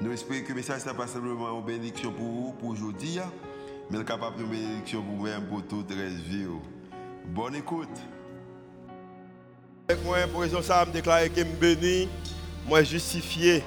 [0.00, 3.18] Nous espérons que le message n'est pas simplement une bénédiction pour vous, pour aujourd'hui,
[3.90, 6.46] mais capable de bénédiction pour vous-même, pour toute la vie.
[7.26, 7.88] Bonne écoute.
[10.04, 12.08] Moi, pour raison ça, je déclare que je béni,
[12.68, 13.64] moi justifié,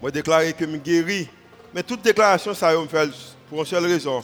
[0.00, 1.28] moi déclare que je guéri.
[1.74, 3.08] Mais toute déclaration, ça, me fait
[3.48, 4.22] pour une seule raison.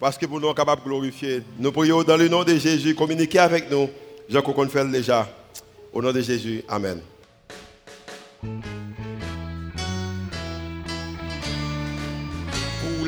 [0.00, 1.42] Parce que pour nous, capables de glorifier.
[1.58, 3.88] Nous prions dans le nom de Jésus, communiquez avec nous.
[4.28, 5.28] Jean qu'on fait déjà.
[5.92, 7.00] Au nom de Jésus, Amen.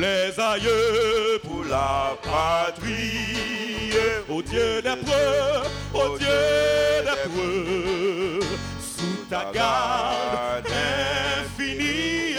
[0.05, 3.93] Les aïeux, pour la patrie,
[4.29, 6.41] au Dieu des preux, au Dieu
[7.07, 8.39] des preux,
[8.79, 10.67] sous ta garde
[11.37, 12.35] infinie,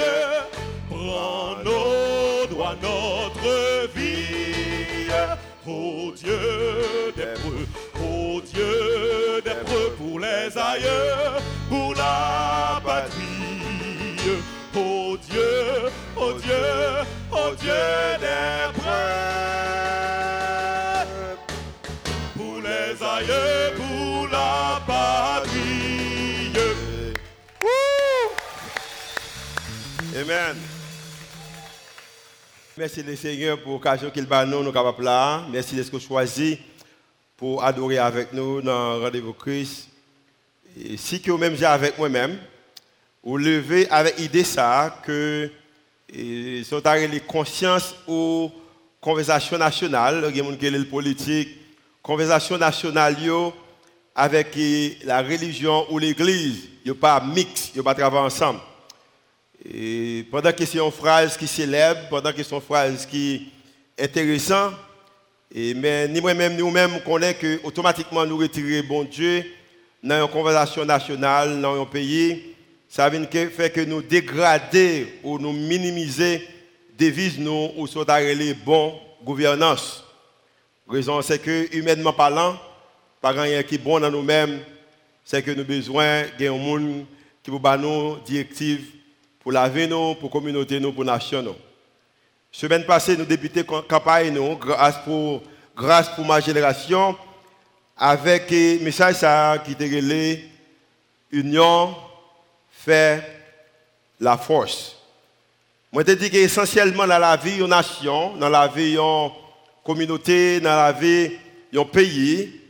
[0.91, 5.11] prends nos doigts notre vie,
[5.67, 6.43] au Dieu
[7.17, 7.67] des preux,
[8.01, 13.36] au Dieu des preux, pour les aïeux, pour la patrie,
[14.77, 16.55] au Dieu, au Dieu,
[17.33, 17.73] au Dieu
[18.21, 19.07] des preuves,
[22.37, 26.53] pour les aïeux, pour la patrie.
[30.21, 30.57] Amen.
[32.79, 35.47] Merci le Seigneur pour l'occasion qu'il va nous, nous capables là.
[35.51, 36.59] Merci d'être choisi
[37.37, 39.89] pour adorer avec nous dans Rendez-vous Christ.
[40.79, 42.39] Et si que vous-même j'ai avec moi-même,
[43.27, 45.51] vous levez avec l'idée ça que
[46.15, 48.53] et sont les conscience ou
[49.01, 51.49] conversation nationale, il y a le politique,
[52.01, 53.17] conversation nationale
[54.15, 54.57] avec
[55.05, 58.61] la religion ou l'église, il n'y a pas mix, il n'y a pas travailler ensemble.
[60.31, 63.49] Pendant que c'est une phrase qui célèbre, pendant que c'est une phrase qui
[63.99, 64.75] est intéressante,
[65.53, 69.45] mais ni moi-même, nous-mêmes, connaissons que automatiquement nous retirer bon Dieu
[70.01, 72.53] dans une conversation nationale, dans un pays,
[72.89, 76.47] ça veut faire que nous dégrader ou nous minimiser
[76.99, 78.93] devise nous ou soit les bonne
[79.25, 80.05] gouvernance.
[80.89, 82.59] Raison c'est que humainement parlant,
[83.21, 84.61] pas rien qui est bon dans nous-mêmes,
[85.25, 87.05] c'est que nous besoin d'un monde
[87.43, 88.87] qui nous nous directives
[89.41, 91.57] pour la vie nous, pour la communauté nous, pour la nation.
[92.53, 95.43] Semaine passée, nous débuté campagne grâce pour
[95.77, 97.17] grâce pour ma génération
[97.97, 100.49] avec un message qui était
[101.31, 101.95] union
[102.87, 103.21] fait
[104.21, 104.97] la force.
[105.91, 109.31] Moi, je dis qu'essentiellement dans la vie une nation, dans la vie une
[109.85, 111.33] communauté, dans la vie
[111.73, 112.61] d'un pays,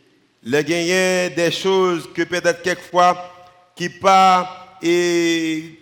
[0.42, 3.30] les gagnants des choses que peut-être quelquefois
[3.74, 4.78] qui pas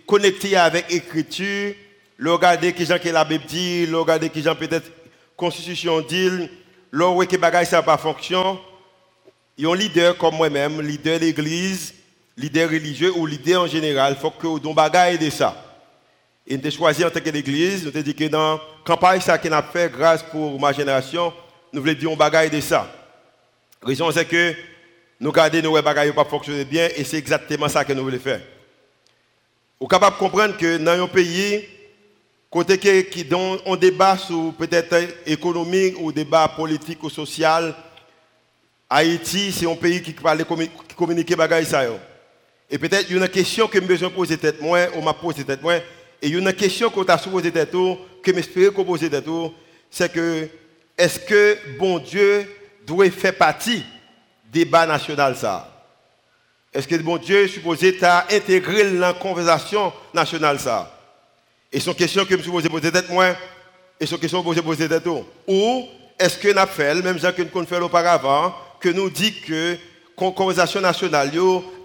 [0.05, 1.73] connecté avec l'écriture,
[2.17, 4.91] le regarder qui gens que la Bible dit, le regarder qui gens peut-être
[5.37, 6.49] constitution dit,
[6.91, 8.59] le regarder que bagaille ça pas fonction.
[9.57, 11.93] Il y a un leader comme moi-même, leader de l'église,
[12.37, 15.61] leader religieux ou leader en général, il faut que nous bagaille de ça.
[16.47, 19.37] Et nous avons choisi en tant qu'église, nous avons dit que dans la campagne ça
[19.37, 21.33] qu'on a fait grâce pour ma génération,
[21.73, 22.91] nous voulons dire on bagaille de ça.
[23.81, 24.53] La raison c'est que
[25.19, 28.41] nous gardons nos bagailles pas fonctionner bien et c'est exactement ça que nous voulons faire.
[29.79, 31.65] Vous capable de comprendre que dans un pays,
[32.49, 33.27] côté qui
[33.65, 34.95] on débat sur peut-être
[35.25, 37.75] économique ou débat politique ou social,
[38.89, 41.83] Haïti, c'est un pays qui parle qui communique bagaille ça.
[42.69, 45.13] Et peut-être il y a une question que je besoin poser tête moi, ou m'a
[45.13, 45.83] posé tête moi, et
[46.23, 49.25] il y a une question que tu as posé tête que m'espérer qu'on pose tête
[49.91, 50.47] c'est que
[50.97, 52.47] est-ce que bon Dieu
[52.85, 55.71] doit faire partie du débat national ça?
[56.73, 57.97] Est-ce que bon Dieu est supposé
[58.29, 60.91] intégrer dans la conversation nationale ça?
[61.71, 63.29] Et une question que je me suis posé poser tête moi,
[63.99, 65.07] et une question que je poser tête
[65.47, 65.87] Ou
[66.17, 69.77] est-ce que avons fait, même gens que nous fait auparavant, que nous dit que
[70.15, 71.31] conversation nationale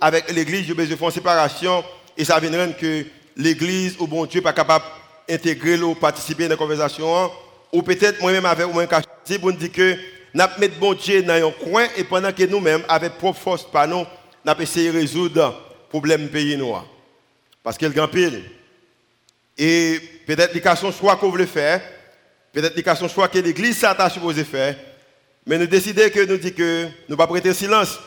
[0.00, 1.84] avec l'église, je besoin de séparation
[2.16, 3.04] et ça vient que
[3.36, 4.84] l'église ou bon Dieu pas capable
[5.28, 7.30] d'intégrer ou participer à la conversation
[7.72, 8.86] ou peut-être moi-même avec moi
[9.24, 9.96] dit pour dire que
[10.34, 13.88] n'a mettre bon Dieu dans un coin et pendant que nous-mêmes avec propre force par
[13.88, 14.04] nous
[14.44, 15.54] n'a essayé de résoudre
[15.88, 16.86] problème pays noir
[17.62, 18.42] parce qu'il grand pile
[19.58, 21.80] et peut-être l'éducation soit qu'on veut faire
[22.52, 24.76] peut-être l'éducation soit que l'église ça t'a supposé faire
[25.46, 27.98] mais nous décidons que nous dit que nous pas prêter silence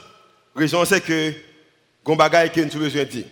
[0.56, 1.34] raison c'est que
[2.04, 3.26] gon bagaille que nous besoin dire.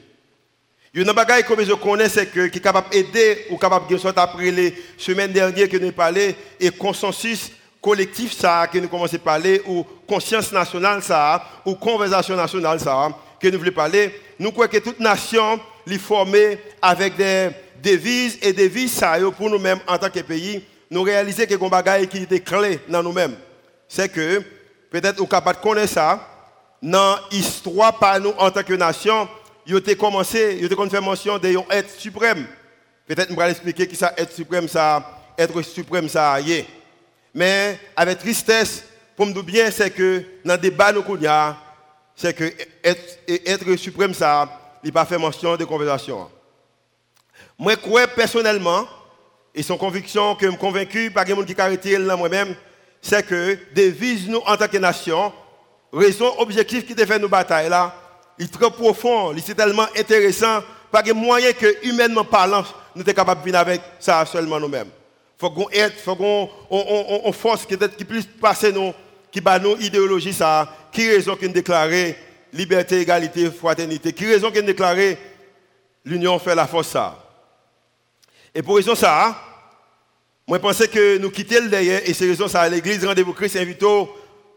[0.94, 4.18] A bagaille que je connais, c'est que qui est capable d'aider ou capable de soit
[4.18, 7.52] après les semaines dernières que nous parlé et consensus
[7.82, 13.10] collectif ça que nous commençons à parler ou conscience nationale ça ou conversation nationale ça
[13.40, 14.14] que nous voulons parler.
[14.38, 15.60] Nous croyons que toute nation
[15.90, 17.50] est formée avec des
[17.82, 20.62] devises et devises ça pour nous-mêmes en tant que pays.
[20.90, 23.36] Nous réalisons que y a qui est clé dans nous-mêmes.
[23.88, 24.44] C'est que
[24.90, 26.31] peut-être sommes capables de connaître ça
[26.82, 29.28] dans l'histoire par nous en tant que nation
[29.66, 32.48] il a commencé, il a fait mention de être suprême.
[33.08, 36.66] Peut-être je vais expliquer qui ça être suprême ça, être suprême ça y est.
[37.34, 38.84] Mais avec tristesse,
[39.16, 41.04] pour me dire bien, c'est que dans le débat nous
[42.16, 42.52] c'est que
[42.84, 46.30] être, suprême ça, il n'a pas fait mention de conversation.
[47.58, 48.88] Moi, je crois personnellement,
[49.54, 52.56] et son conviction que je suis convaincu par les gens qui arrêté moi-même,
[53.02, 55.32] c'est que devise nous en tant que nation,
[55.92, 57.94] raison objectif qui te fait nous bataille là,
[58.38, 60.62] il est très profond, il est tellement intéressant,
[60.92, 62.64] pas de moyen que, humainement parlant,
[62.96, 64.88] nous sommes capables de venir avec ça seulement nous-mêmes.
[64.88, 68.94] Il faut qu'on aide, il faut qu'on on, force qui, puisse passer nous,
[69.32, 72.16] qui bat nous idéologie ça, qui raison qu'on déclarer
[72.54, 75.18] liberté, égalité, fraternité, qui raison qu'on déclarer
[76.06, 77.18] l'union fait la force ça?
[78.54, 79.36] Et pour raison ça,
[80.48, 83.56] moi je pense que nous quittons le derrière et c'est raison ça, l'église rendez-vous Christ
[83.56, 83.84] invite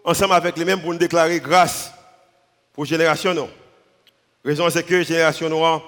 [0.05, 1.91] ensemble avec les mêmes pour nous déclarer grâce
[2.73, 3.49] pour génération non.
[4.45, 5.83] Raison c'est que génération noire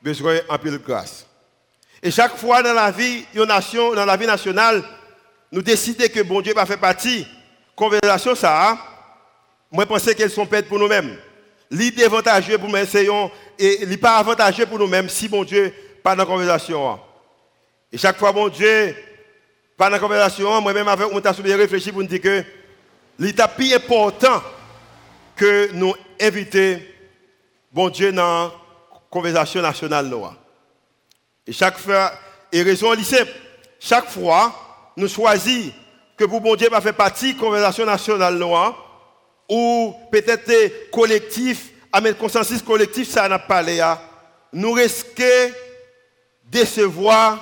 [0.00, 1.26] besoin un peu de grâce.
[2.02, 4.82] Et chaque fois dans la vie, dans la vie nationale,
[5.52, 7.26] nous décidons que bon Dieu va faire partie.
[7.74, 8.78] Conversation ça,
[9.70, 11.18] moi je pense qu'elles sont faites pour nous-mêmes.
[11.70, 12.76] L'idée avantageux pour nous
[13.58, 17.00] et n'est pas avantageux pour nous-mêmes si bon Dieu pas dans la conversation.
[17.92, 18.94] Et chaque fois bon Dieu
[19.76, 22.44] pas dans la conversation, moi-même avec mon tasou réfléchi pour nous dire que
[23.20, 24.42] l'état plus important
[25.36, 26.94] que nous inviter
[27.70, 28.52] bon Dieu dans la
[29.10, 30.10] conversation nationale.
[31.46, 32.12] Et chaque fois,
[32.50, 33.22] et raison lycée,
[33.78, 35.72] chaque fois, nous choisissons
[36.16, 38.42] que pour bon Dieu va faire partie de la conversation nationale
[39.48, 43.98] ou peut-être collectif, à mettre consensus collectif, ça n'a pas l'air,
[44.52, 45.52] nous risquons de
[46.44, 47.38] décevoir,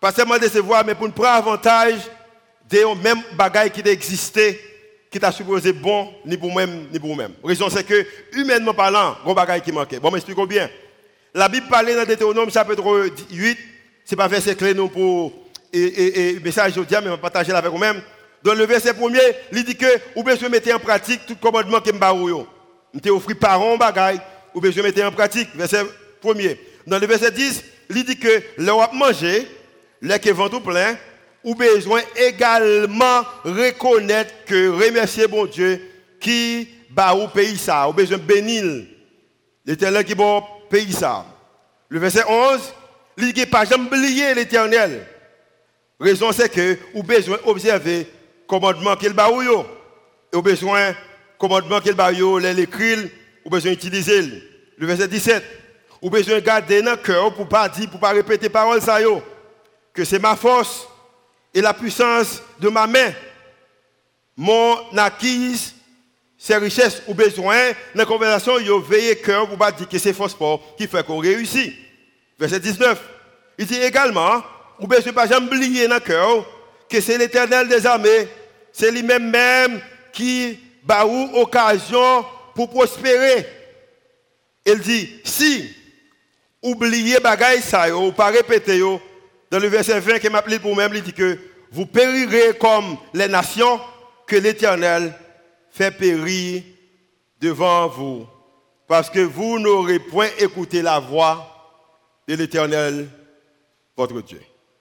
[0.00, 2.00] pas seulement décevoir, mais pour nous prendre avantage
[2.68, 4.71] des mêmes bagailles qui existaient
[5.12, 7.34] qui t'a supposé bon, ni pour moi-même, ni pour vous-même.
[7.44, 10.00] Raison, c'est que, humainement parlant, y a qui manquait.
[10.00, 10.70] Bon, m'expliquons bien.
[11.34, 13.58] La Bible parle dans Deutéronome chapitre 8,
[14.04, 15.32] ce n'est pas verset clé non pour
[15.72, 18.00] et, message aujourd'hui, mais je vais partager avec vous-même.
[18.42, 19.20] Dans le verset premier,
[19.52, 19.86] il dit que
[20.16, 24.20] vous besoin mettre en pratique tout commandement que vous te offert parents bagaille,
[24.54, 25.48] vous besoin mettre en pratique.
[25.54, 25.84] Verset
[26.20, 26.58] premier.
[26.86, 29.46] Dans le verset 10, il dit que l'Europe manger,
[30.00, 30.96] vont tout plein,
[31.44, 35.80] ou besoin également reconnaître que remercier bon Dieu
[36.20, 38.64] qui bat au pays ça, ou besoin bénir
[39.64, 41.24] l'éternel qui bon pays ça.
[41.88, 42.60] Le verset 11,
[43.18, 45.06] il dit pas jamais l'éternel.
[46.00, 48.06] Raison c'est que ou besoin observer
[48.46, 50.94] commandement qu'il bat ou et ou besoin
[51.38, 53.10] commandement qu'il bat yo l'écrit
[53.44, 54.42] ou besoin utiliser.
[54.78, 55.44] Le verset 17,
[56.00, 59.22] ou besoin garder dans le cœur pour pas dire pour pas répéter parole ça yo
[59.92, 60.88] que c'est ma force
[61.54, 63.12] et la puissance de ma main.
[64.36, 65.74] Mon acquise,
[66.38, 70.12] ces richesses ou besoins, dans la conversation, il veillé cœur pour pas dire que c'est
[70.12, 71.72] phosphore qui fait qu'on réussit.
[72.38, 73.00] Verset 19.
[73.58, 74.42] Il dit également,
[74.80, 76.46] ou besoin pas jamais oublier dans le cœur
[76.88, 78.28] que c'est l'éternel des armées,
[78.72, 79.80] c'est lui-même même
[80.12, 82.24] qui a occasion
[82.54, 83.46] pour prospérer.
[84.66, 85.74] Il dit, si
[86.62, 91.02] oubliez bagaille ça, ou pas répéter, dans le verset 20 qui m'appelle pour moi, il
[91.02, 91.38] dit que
[91.72, 93.80] vous périrez comme les nations
[94.26, 95.12] que l'Éternel
[95.70, 96.62] fait périr
[97.40, 98.26] devant vous,
[98.86, 101.48] parce que vous n'aurez point écouté la voix
[102.28, 103.08] de l'Éternel,
[103.96, 104.40] votre Dieu.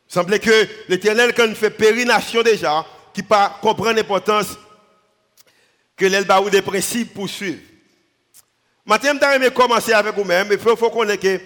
[0.09, 4.57] Il semblait que l'Éternel, quand il fait périr nation déjà, qui pas comprend l'importance
[5.95, 7.61] que l'Elba ou des principes poursuivent.
[8.85, 11.39] Maintenant, je vais commencer avec vous-même, il faut, faut qu'on que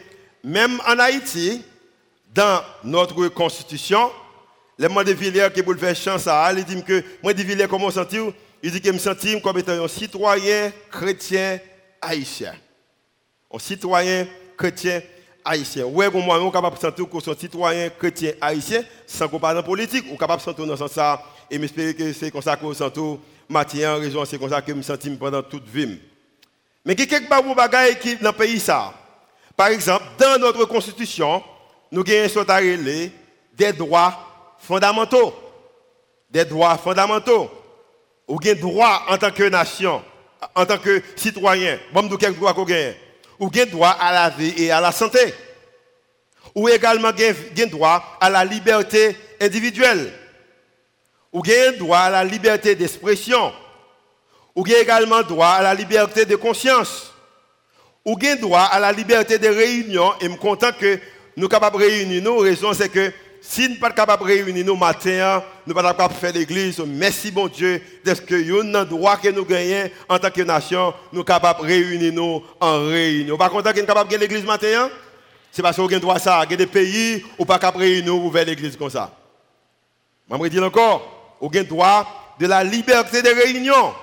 [0.44, 1.62] même en Haïti,
[2.34, 4.12] dans notre constitution,
[4.78, 7.92] les mots de Villiers qui vous faire chance à il que moi de Villiers comment
[7.92, 8.34] sentir?
[8.62, 11.60] Il dit que me sentir comme étant un citoyen chrétien
[12.02, 12.54] haïtien.
[13.54, 14.28] Un citoyen
[14.58, 15.02] chrétien
[15.44, 15.86] haïtien.
[15.86, 19.40] Ouais, comme moi, on est capable de sentir que un citoyen chrétien haïtien sans qu'on
[19.40, 22.42] parle politique, on est capable de sentir dans ce sens et j'espère que c'est comme
[22.42, 23.20] ça qu'on sent tout.
[23.48, 26.00] Mathieu, en raison, c'est comme ça que je me sens pendant toute vie.
[26.84, 28.94] Mais il y a quelques bagailles qui dans le pays ça.
[29.56, 31.44] Par exemple, dans notre constitution,
[31.92, 33.12] nous avons
[33.56, 35.34] des droits fondamentaux.
[36.30, 37.50] Des droits fondamentaux.
[38.28, 40.04] Ou des droits en tant que nation,
[40.56, 41.78] en tant que citoyen.
[41.94, 42.96] Bon, nous quelques droits qu'on gagne.
[43.40, 45.34] ou avez droit à la vie et à la santé.
[46.56, 50.12] Ou également avez droit à la liberté individuelle.
[51.34, 53.54] Ou avez droit à la liberté d'expression.
[54.56, 57.14] Ou avez également droit à la liberté de conscience.
[58.06, 60.14] Ou avez droit à la liberté de réunion.
[60.22, 61.00] Et suis content que
[61.36, 62.24] nous sommes capables de réunir.
[62.24, 63.12] Nous, raison c'est que
[63.48, 66.14] si nous ne sommes pas capables de réunir nous matin, nous ne sommes pas capables
[66.16, 66.80] de faire l'église.
[66.80, 70.94] Merci bon Dieu d'être que nous avons droit que nous gagnons en tant que nation,
[71.14, 73.38] nous sommes capables de réunir nous en réunion.
[73.38, 74.90] Pas content que nous sommes capables de gagner l'église matin?
[75.52, 76.42] C'est parce que vous avez droit ça.
[76.46, 79.12] Il y a des pays où pas capables de réunir nous vers l'église comme ça.
[80.30, 83.94] Je vais dire encore, vous avez droit de la liberté de réunion.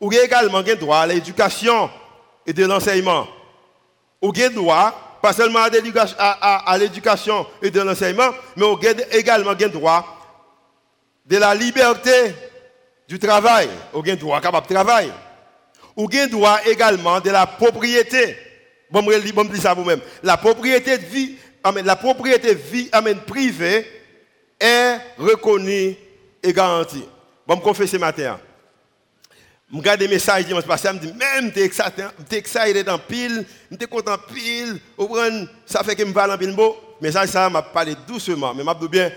[0.00, 1.90] Vous avez également droit à l'éducation
[2.46, 3.26] et de l'enseignement.
[4.22, 10.16] Vous avez droit pas seulement à l'éducation et de l'enseignement, mais vous avez également droit
[11.26, 12.34] de la liberté
[13.08, 13.68] du travail.
[13.92, 15.12] Vous avez droit capable de travailler.
[15.96, 18.36] Vous avez droit également de la propriété.
[18.90, 20.00] Bon, je dis ça vous-même.
[20.22, 21.36] La propriété de vie,
[21.84, 22.88] la propriété vie,
[23.26, 23.86] privée
[24.58, 25.96] est reconnue
[26.42, 27.04] et garantie.
[27.46, 28.38] Bon, je confesse ce matin.
[29.72, 33.86] Je regarde des messages je me dis, même, tu es excited en pile, tu es
[33.86, 34.80] content en pile,
[35.64, 36.56] ça fait que je me parle en pile.
[37.00, 39.12] Message ça m'a parlé doucement, mais je dis bien,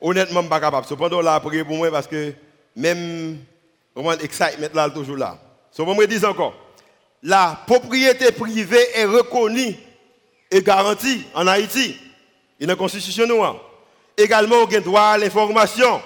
[0.00, 0.86] honnêtement, je ne suis pas capable.
[0.86, 2.34] Cependant, là, prier pour moi parce que
[2.76, 3.38] même,
[3.94, 5.38] vraiment, excitement là, toujours là.
[5.72, 6.54] Cependant, je dis encore,
[7.22, 9.74] la propriété privée est reconnue
[10.50, 11.96] et garantie en Haïti.
[12.60, 13.56] Il y a une constitution noire.
[14.16, 16.02] Également, on a droit à l'information.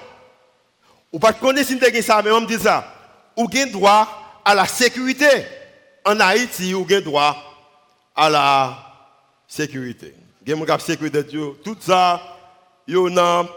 [1.12, 2.94] Ou pas connaître si vous ça, mais on me dit ça
[3.38, 5.28] ou avez droit à la sécurité.
[6.04, 7.36] En Haïti, ou avez droit
[8.14, 8.78] à la
[9.46, 10.12] sécurité.
[10.44, 12.20] Vous avez sécurité, tout ça,
[12.86, 13.48] il y a une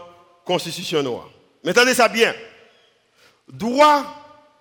[0.44, 1.22] constitution
[1.64, 2.32] Mais attendez ça bien.
[3.48, 4.04] Droit,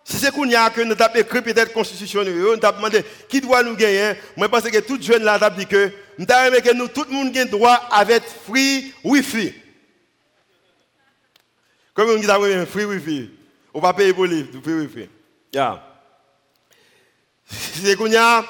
[0.04, 3.62] si c'est qu'on a que nous avons écrit peut-être constitution, nous avons demandé qui doit
[3.62, 4.14] nous gagner.
[4.36, 7.14] Moi, je pense que tout jeune là, dit que nous avons que nous, tout le
[7.14, 9.54] monde a droit avec free wifi.
[11.94, 13.30] Comme on dit, free wifi.
[13.74, 15.10] On va payer pour lui, free wifi.
[15.54, 15.82] Yeah.
[17.46, 18.46] C'est qu'on a,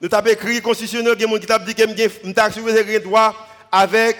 [0.00, 1.86] nous avons écrit constitutionnel, il y a qui t'a dit que
[2.24, 3.34] nous avons droit
[3.70, 4.16] avec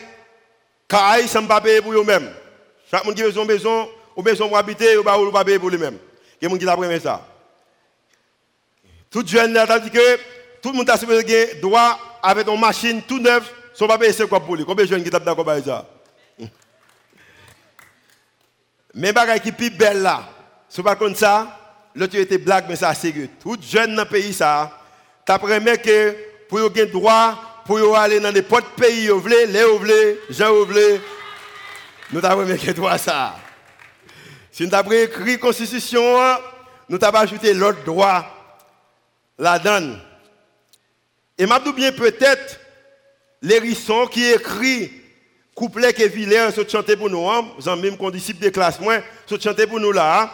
[0.88, 2.30] Kaï sans pas payer pour eux-mêmes.
[2.90, 5.99] Chaque monde qui a de maison, ou besoin pour habiter, ou pas payer pour lui-même.
[6.40, 7.26] Il y a qui t'a pris ça.
[9.11, 10.16] Tout jeune a dit que
[10.61, 10.97] tout le monde a
[11.61, 14.64] droit avec une machine tout neuve, sans pas payer quoi pour lui.
[14.64, 15.87] Combien de jeunes qui t'a d'accord avec ça?
[18.94, 20.28] Mais bagaille qui plus belle là,
[20.68, 21.56] c'est pas comme ça
[21.94, 23.28] l'autre était blague, mais ça sérieux.
[23.40, 24.78] Tout jeune dans le pays, ça,
[25.26, 26.16] tu apprends que
[26.49, 30.66] pour avoir droit, pour aller dans n'importe pays, vous voulez, les vous voulez, Jean vous
[32.12, 33.37] nous avons que droit ça.
[34.50, 36.18] Si nous avons écrit la Constitution,
[36.88, 38.25] nous avons ajouté l'autre droit,
[39.38, 40.00] la donne.
[41.38, 42.59] Et m'a bien peut-être,
[43.42, 45.00] l'hérisson qui écrit
[45.61, 49.38] couplet que Villers, se chanter pour nous, hein, même qu'on disciple de classe, moins, se
[49.38, 50.23] chanter pour nous là.
[50.23, 50.31] Hein.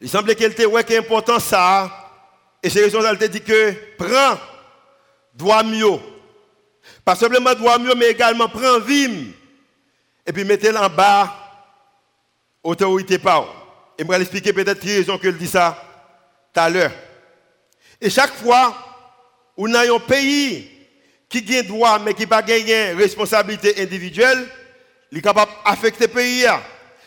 [0.00, 1.90] Il semblait qu'elle était ouais, important ça.
[2.62, 4.38] Et c'est raison qu'elle dit que prends,
[5.34, 5.98] doit mieux.
[7.04, 9.32] Pas simplement doit mieux, mais également prends vime.
[10.24, 11.34] Et puis mettez en bas,
[12.62, 13.44] autorité pas.
[13.98, 15.76] Et je vais expliquer peut-être qui raison qu'elle dit ça
[16.54, 16.92] tout à l'heure.
[18.00, 18.72] Et chaque fois,
[19.56, 20.79] on a un pays
[21.30, 24.46] qui gagne droit, mais qui pas gagné responsabilité individuelle,
[25.12, 26.46] il est capable d'affecter le pays.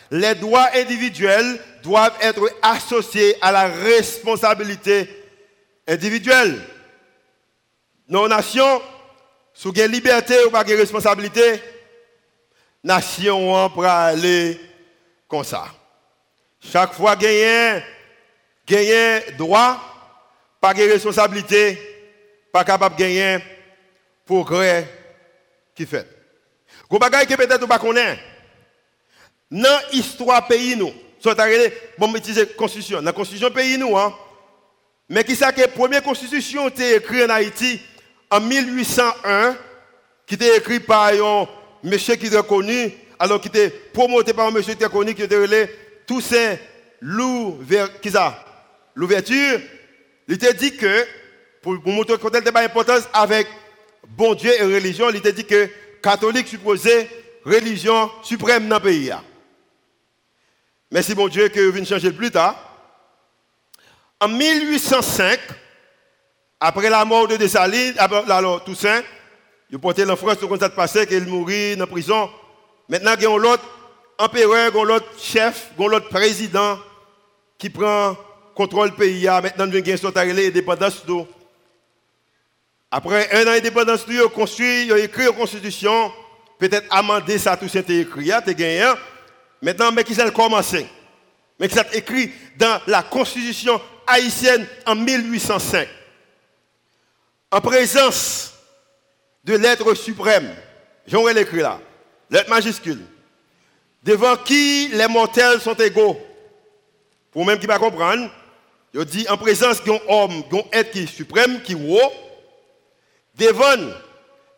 [0.09, 5.09] Les droits individuels doivent être associés à la responsabilité
[5.87, 6.61] individuelle.
[8.07, 8.81] Nos nations,
[9.53, 11.61] sous une liberté ou pas de responsabilité,
[12.81, 14.59] nation pour aller
[15.27, 15.65] comme ça.
[16.61, 17.83] Chaque fois gagner,
[18.65, 19.79] gagner droit,
[20.61, 21.77] pas de responsabilité,
[22.53, 23.52] pas capable de gagner
[24.25, 24.87] progrès
[25.75, 26.07] qui fait?
[26.89, 28.21] Vous bagay que peut-être pas connaître.
[29.49, 31.37] Dans l'histoire pays nous, Soit
[31.97, 32.99] bon, utiliser constitution.
[33.01, 34.13] La constitution pays nous, hein.
[35.07, 37.79] Mais qui sait que la première constitution été écrite en Haïti
[38.29, 39.55] en 1801,
[40.27, 41.47] qui était écrite par un
[41.81, 45.21] monsieur qui était connu, alors qui était promoté par un monsieur qui était connu, qui
[45.21, 45.69] était relé
[46.05, 46.57] Toussaint
[46.99, 48.33] l'ouverture.
[50.27, 51.07] Il était dit que,
[51.61, 53.47] pour, montrer que il pas importance avec
[54.17, 55.69] bon Dieu et religion, il était dit que
[56.01, 57.09] catholique supposait
[57.45, 59.11] religion suprême dans le pays.
[60.91, 62.55] Merci bon Dieu que vous venez changer plus tard.
[64.19, 65.39] En 1805,
[66.59, 69.01] après la mort de Dessalines, alors Toussaint,
[69.69, 72.29] il porté en France, tout ça passé qu'il mourit dans la prison.
[72.87, 73.63] Maintenant, il y a l'autre
[74.19, 76.77] empereur, l'autre chef, l'autre président
[77.57, 78.15] qui prend
[78.53, 79.25] contrôle du pays.
[79.25, 81.03] Maintenant, il y a une indépendance
[82.95, 86.13] Après un an d'indépendance, ils ont construit, ils ont écrit une constitution,
[86.59, 88.87] peut-être amendé ça, tout c'était écrit, tu gagné.
[89.63, 90.85] Maintenant, mais qui s'est commencé?
[91.59, 95.87] Mais qui s'est écrit dans la constitution haïtienne en 1805.
[97.49, 98.53] En présence
[99.43, 100.53] de l'être suprême,
[101.07, 101.79] j'aurais l'écrit là,
[102.29, 103.01] lettre majuscule,
[104.03, 106.19] devant qui les mortels sont égaux.
[107.31, 108.29] Pour même qui va comprendre,
[108.93, 112.11] il dit en présence d'un homme, d'un être qui est suprême, qui est haut,
[113.37, 113.93] devant,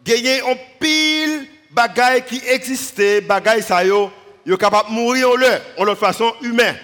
[0.03, 4.12] gagner un pile bagaille qui existait, bagaille ça yo,
[4.46, 5.29] yo capable de mourir
[5.77, 6.77] en leur, façon humaine.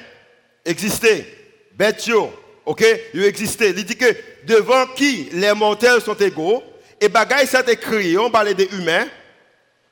[0.65, 1.25] Exister,
[1.73, 2.31] bête yo,
[2.65, 2.83] ok,
[3.13, 3.69] yo exister.
[3.69, 6.63] Il dit que devant qui les mortels sont égaux,
[6.99, 9.07] et bagaille ça écrit, on parle des humains,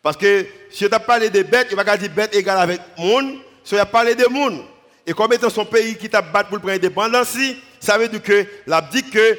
[0.03, 3.37] parce que si on a parlé des bêtes, il va dire bête égale avec monde,
[3.63, 4.63] si on a parlé des monde.
[5.05, 7.35] Et comme étant son pays qui t'a battu pour l'indépendance,
[7.79, 9.37] ça veut dire que l'a dit que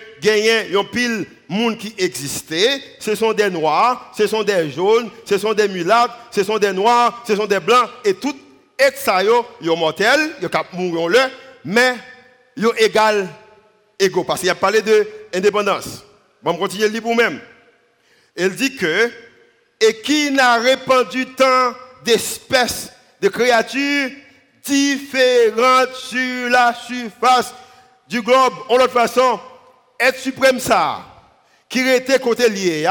[0.76, 5.52] un pile monde qui existait, ce sont des noirs, ce sont des jaunes, ce sont
[5.52, 8.37] des mulâtres, ce sont des noirs, ce sont des blancs et tout
[8.78, 11.19] et ça yo, yo mortel, yo cap le,
[11.64, 11.97] mais
[12.57, 13.28] yo égal
[13.99, 16.04] égaux parce qu'il a parlé de indépendance.
[16.42, 17.40] Bon, continuer le lire pour même.
[18.35, 19.11] Elle dit que
[19.80, 22.90] et qui n'a répandu tant d'espèces
[23.21, 24.11] de créatures
[24.64, 27.52] différentes sur la surface
[28.09, 28.54] du globe?
[28.69, 29.40] En l'autre façon,
[29.99, 31.10] être suprême ça,
[31.71, 32.87] qui était côté lié,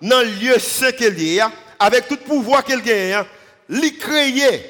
[0.00, 1.40] dans le lieu saint qu'elle est,
[1.80, 3.24] avec tout pouvoir qu'elle gagne,
[3.68, 4.64] lui créer,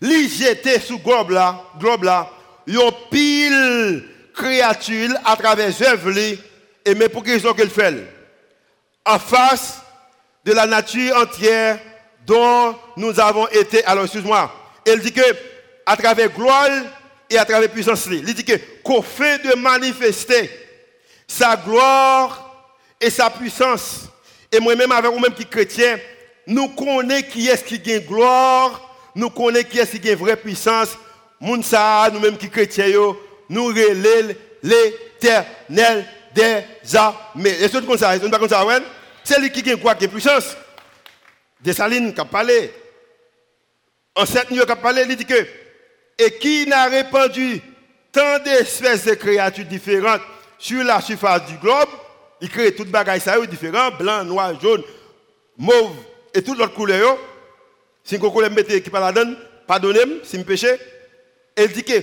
[0.00, 2.30] lui jeter sous globe là, globe là,
[2.66, 8.06] yon pile créature à travers œuvre et mais pour qu'ils qu'elle fait
[9.04, 9.78] en face
[10.44, 11.78] de la nature entière
[12.26, 14.50] dont nous avons été alors excuse-moi
[14.86, 15.20] elle dit que
[15.84, 16.68] à travers gloire
[17.28, 20.50] et à travers puissance il dit que qu'au fait de manifester
[21.26, 22.49] sa gloire
[23.00, 24.06] et sa puissance
[24.52, 25.98] et moi-même avec vous-même qui chrétien
[26.46, 30.96] nous connaissons qui est-ce qui gagne gloire nous connaissons qui est-ce qui gagne vraie puissance
[31.40, 32.86] nous-mêmes qui chrétiens
[33.48, 37.56] nous relèvons l'éternel des armées.
[37.60, 38.64] Et c'est comme ça, c'est comme ça,
[39.24, 40.56] C'est lui qui gagne quoi, qui puissance.
[41.60, 42.72] Dessaline qui a parlé.
[44.14, 45.46] En cette nuit, qui a parlé, il dit que,
[46.18, 47.60] et qui n'a répandu
[48.12, 50.22] tant d'espèces de créatures différentes
[50.58, 51.88] sur la surface du globe,
[52.40, 54.82] il crée toutes bagailles ça différents, blanc, noir, jaune,
[55.56, 55.96] mauve
[56.32, 57.18] et toutes autres couleurs.
[58.02, 60.76] Si vous voulez mettre qui pas la donne, pardonnez-moi si je péché.
[61.54, 62.00] Elle dit que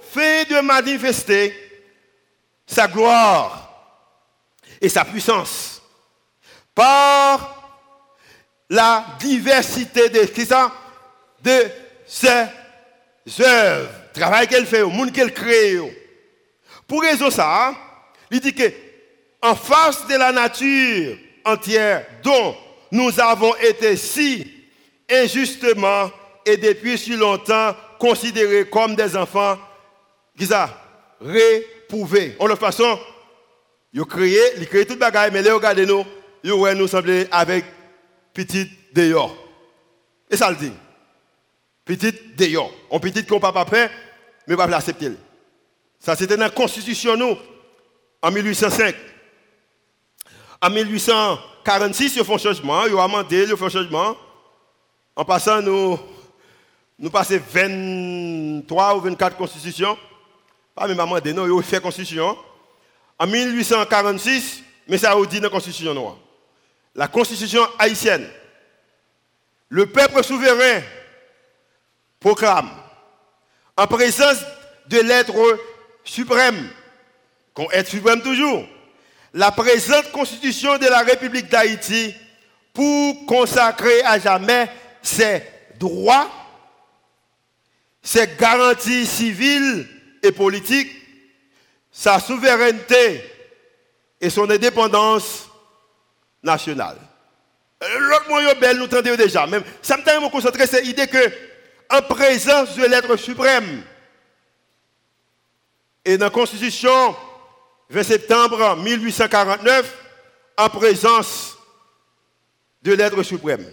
[0.00, 1.52] fait de manifester
[2.66, 3.68] sa gloire
[4.80, 5.82] et sa puissance
[6.74, 7.80] par
[8.70, 10.20] la diversité de,
[11.42, 11.70] de
[12.06, 12.46] ses
[13.40, 15.78] œuvres, travail qu'elle fait, au monde qu'elle crée.
[16.86, 17.74] Pour raison ça,
[18.30, 18.83] il dit que
[19.44, 22.56] en face de la nature entière dont
[22.90, 24.50] nous avons été si
[25.10, 26.10] injustement
[26.46, 29.58] et depuis si longtemps considérés comme des enfants,
[30.36, 30.70] qui ça,
[31.20, 32.34] réprouvés.
[32.38, 32.98] En leur façon,
[33.92, 36.04] ils ont créé, ils créé toute bagaille, mais les regardez nous,
[36.42, 37.66] ils nous sembler avec
[38.32, 39.36] petit dehors.
[40.30, 40.72] Et ça le dit.
[41.84, 42.72] Petit dehors.
[42.90, 43.90] On petit qu'on pas fait,
[44.46, 45.12] mais pas l'accepter.
[46.00, 47.36] Ça c'était dans la constitution nous
[48.22, 48.94] en 1805.
[50.64, 54.16] En 1846, ils font changement, ils ont amendé, ils font changement.
[55.14, 55.98] En passant, nous,
[57.12, 59.98] passons 23 ou 24 constitutions.
[60.74, 62.34] Pas même amendé, non, ils ont fait constitution.
[63.18, 66.16] En 1846, mais ça a dit dans la constitution noire
[66.94, 68.26] la constitution haïtienne,
[69.68, 70.80] le peuple souverain
[72.20, 72.70] proclame,
[73.76, 74.38] en présence
[74.86, 75.34] de l'être
[76.04, 76.70] suprême,
[77.52, 78.64] qu'on est suprême toujours,
[79.34, 82.14] la présente constitution de la République d'Haïti
[82.72, 84.70] pour consacrer à jamais
[85.02, 85.42] ses
[85.78, 86.30] droits,
[88.00, 89.88] ses garanties civiles
[90.22, 90.90] et politiques,
[91.90, 93.22] sa souveraineté
[94.20, 95.48] et son indépendance
[96.42, 96.96] nationale.
[97.98, 99.46] L'autre moyen belle, nous entendons déjà.
[99.46, 101.32] Même, ça me me concentrer sur l'idée que,
[101.90, 103.82] en présence de l'être suprême,
[106.04, 107.16] et dans la Constitution
[107.94, 109.94] 20 septembre 1849,
[110.56, 111.56] en présence
[112.82, 113.64] de l'être suprême.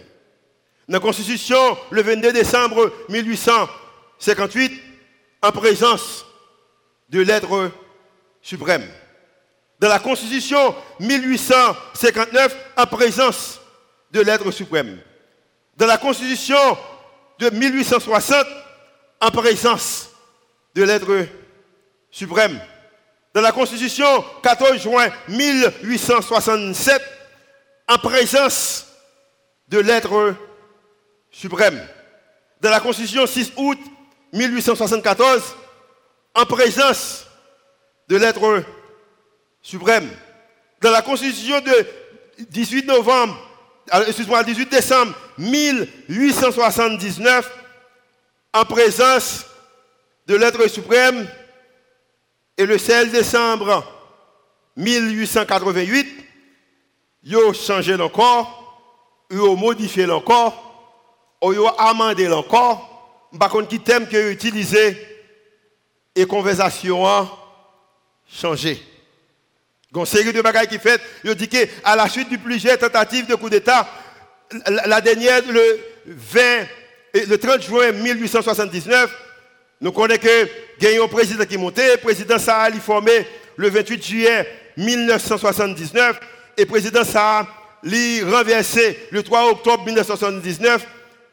[0.88, 4.80] Dans la Constitution, le 22 décembre 1858,
[5.42, 6.24] en présence
[7.08, 7.72] de l'être
[8.40, 8.86] suprême
[9.82, 13.60] dans la Constitution 1859 en présence
[14.12, 15.00] de l'être suprême.
[15.76, 16.78] Dans la Constitution
[17.40, 18.46] de 1860
[19.20, 20.10] en présence
[20.76, 21.26] de l'être
[22.12, 22.60] suprême.
[23.34, 27.02] Dans la Constitution 14 juin 1867,
[27.88, 28.86] en présence
[29.68, 30.34] de l'être
[31.30, 31.80] suprême.
[32.60, 33.78] Dans la Constitution 6 août
[34.32, 35.42] 1874,
[36.34, 37.26] en présence
[38.08, 38.62] de l'être
[39.62, 40.10] suprême.
[40.80, 41.86] Dans la Constitution de
[42.50, 43.36] 18 novembre,
[43.94, 47.50] euh, excuse-moi, 18 décembre 1879,
[48.52, 49.46] en présence
[50.26, 51.26] de l'être suprême,
[52.62, 53.84] et le 16 décembre
[54.76, 56.06] 1888,
[57.24, 63.28] ils ont changé l'encore, ils ont modifié l'encore, ils ont amendé l'encore.
[63.38, 64.96] Par contre, qui thème que utilisé
[66.14, 67.28] et conversation a
[68.28, 68.80] changé.
[69.92, 73.26] Il une série de bagages qui fait, il dit qu'à la suite de plusieurs tentatives
[73.26, 73.88] de coup d'État,
[74.68, 76.40] la dernière, le 20,
[77.26, 79.31] le 30 juin 1879,
[79.82, 80.48] nous connaissons que
[80.80, 86.20] il un président qui le président Saha est formé le 28 juillet 1979
[86.56, 87.48] et le président Saha
[87.84, 90.86] est renversé le 3 octobre 1979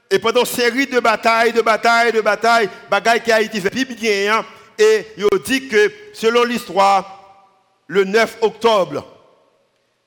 [0.09, 3.85] et pendant une série de batailles, de batailles, de batailles, bagailles qui a été fait
[3.85, 4.43] bien
[4.79, 7.45] et il dit que selon l'histoire,
[7.85, 9.05] le 9 octobre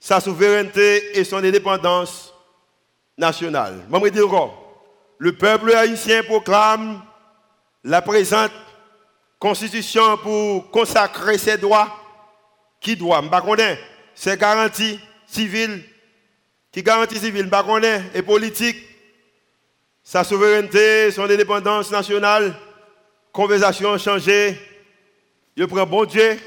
[0.00, 2.32] sa souveraineté et son indépendance
[3.18, 3.86] nationale.
[3.92, 4.82] Encore,
[5.18, 7.02] le peuple haïtien proclame
[7.84, 8.52] la présente
[9.38, 11.98] constitution pour consacrer ses droits,
[12.80, 13.76] qui doit, je
[14.14, 15.82] c'est garantie civile,
[16.70, 18.76] qui garantie civile, je et politique,
[20.02, 22.54] sa souveraineté, son indépendance nationale,
[23.32, 24.58] conversation changée,
[25.56, 26.38] je prends bon Dieu,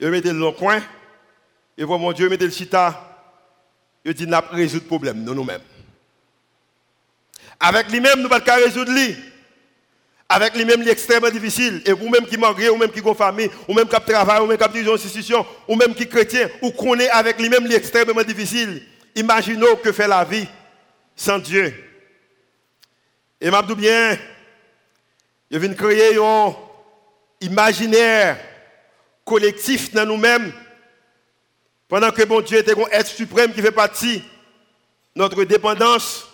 [0.00, 0.80] je mets le coin,
[1.76, 3.04] et vois mon Dieu, mettez le chita,
[4.04, 5.62] je dis, n'a pas résoudre le problème, nous nous-mêmes.
[7.60, 9.16] Avec lui-même, nous ne pouvons pas résoudre lui
[10.28, 11.80] avec les mêmes extrêmement difficile.
[11.86, 14.58] Et vous-même qui mariez, ou même qui avez famille, ou même qui travaillez, ou même
[14.58, 18.82] qui avez une institution, ou même qui chrétien, ou connaît avec les mêmes extrêmement difficile.
[19.14, 20.46] Imaginez que fait la vie
[21.16, 21.72] sans Dieu.
[23.40, 24.18] Et m'a bien,
[25.50, 26.54] je viens créer un
[27.40, 28.36] imaginaire
[29.24, 30.52] collectif dans nous-mêmes,
[31.88, 34.22] pendant que bon Dieu est un être suprême qui fait partie de
[35.16, 36.28] notre dépendance,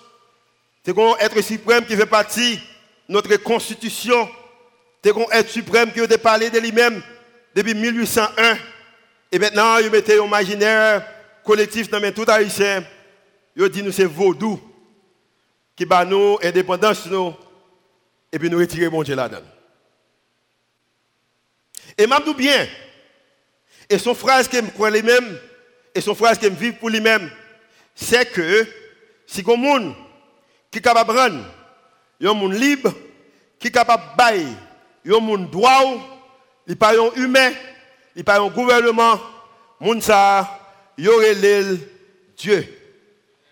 [0.85, 2.59] c'est un être suprême qui fait partie
[3.09, 4.29] notre constitution,
[5.03, 7.03] c'est un être suprême qui a parlé de lui-même
[7.55, 8.59] depuis 1801.
[9.33, 11.07] Et maintenant, il mettait un imaginaire
[11.45, 12.85] collectif dans tout haïtien.
[13.57, 14.61] Il dit nous c'est vaudou
[15.77, 17.35] qui bat nous indépendance nous
[18.33, 19.43] et puis nous retirer mon Dieu là-dedans.
[21.97, 22.67] Et m'a bien.
[23.88, 25.38] Et son phrase qui me croit lui-même
[25.95, 27.31] et son phrase qui me vit pour lui-même,
[27.95, 28.67] c'est que
[29.27, 29.95] si un monde
[30.71, 31.40] qui est capable de
[32.18, 32.92] prendre un monde libre
[33.59, 34.57] qui est capable de bailler
[35.12, 35.83] un monde droit,
[36.66, 37.53] n'est pas un humain,
[38.16, 39.20] n'est pas un gouvernement,
[39.81, 40.61] monde ça,
[40.96, 41.35] il y aurait
[42.37, 42.66] Dieu.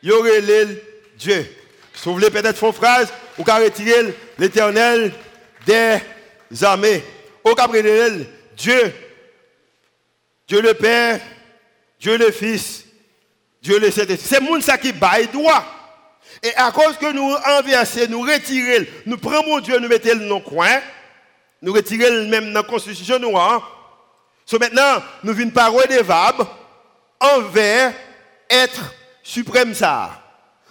[0.02, 0.40] Il y aurait
[1.18, 1.46] Dieu.
[1.94, 5.12] Si vous voulez peut-être une phrase, vous pouvez retirer l'éternel
[5.66, 6.00] des
[6.62, 7.02] armées.
[7.44, 8.94] Au Gabriel, Dieu,
[10.46, 11.20] Dieu le Père,
[12.00, 12.84] Dieu le Fils,
[13.60, 14.28] Dieu le Saint-Esprit.
[14.28, 15.64] C'est monde qui baille droit.
[16.42, 20.24] Et à cause que nous inversons, nous retirons, nous prenons mon Dieu, nous mettons dans
[20.24, 20.80] nos coins,
[21.60, 23.78] nous retirons même dans la constitution noire.
[24.44, 26.44] So maintenant, nous venons pas redevables
[27.20, 27.92] envers
[28.50, 30.20] être suprême ça.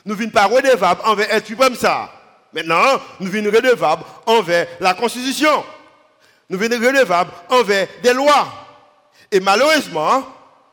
[0.03, 2.11] Nous venons pas redevables envers être suprême ça.
[2.51, 5.63] Maintenant, nous venons redevables envers la constitution.
[6.49, 8.51] Nous venons redevables envers des lois.
[9.31, 10.25] Et malheureusement,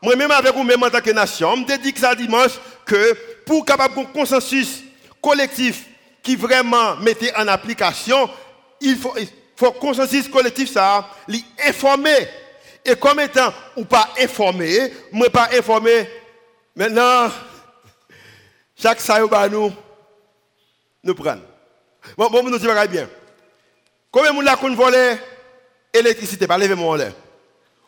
[0.03, 3.15] moi-même avec vous-même en tant que nation, je me dis que ça dimanche que
[3.47, 4.83] pour capable un consensus
[5.21, 5.87] collectif
[6.23, 8.29] qui vraiment mettait en application,
[8.81, 9.29] il faut, il
[9.81, 12.29] consensus collectif ça, l'informer.
[12.85, 16.09] Et comme étant ou pas informé, moi pas informé,
[16.75, 17.31] maintenant,
[18.77, 19.19] chaque ça
[19.51, 19.73] nous,
[21.03, 21.37] nous prend.
[22.17, 23.09] Bon, bon, nous disons bien.
[24.11, 25.19] Combien de gens volé
[25.95, 27.13] l'électricité, pas lever mon l'air.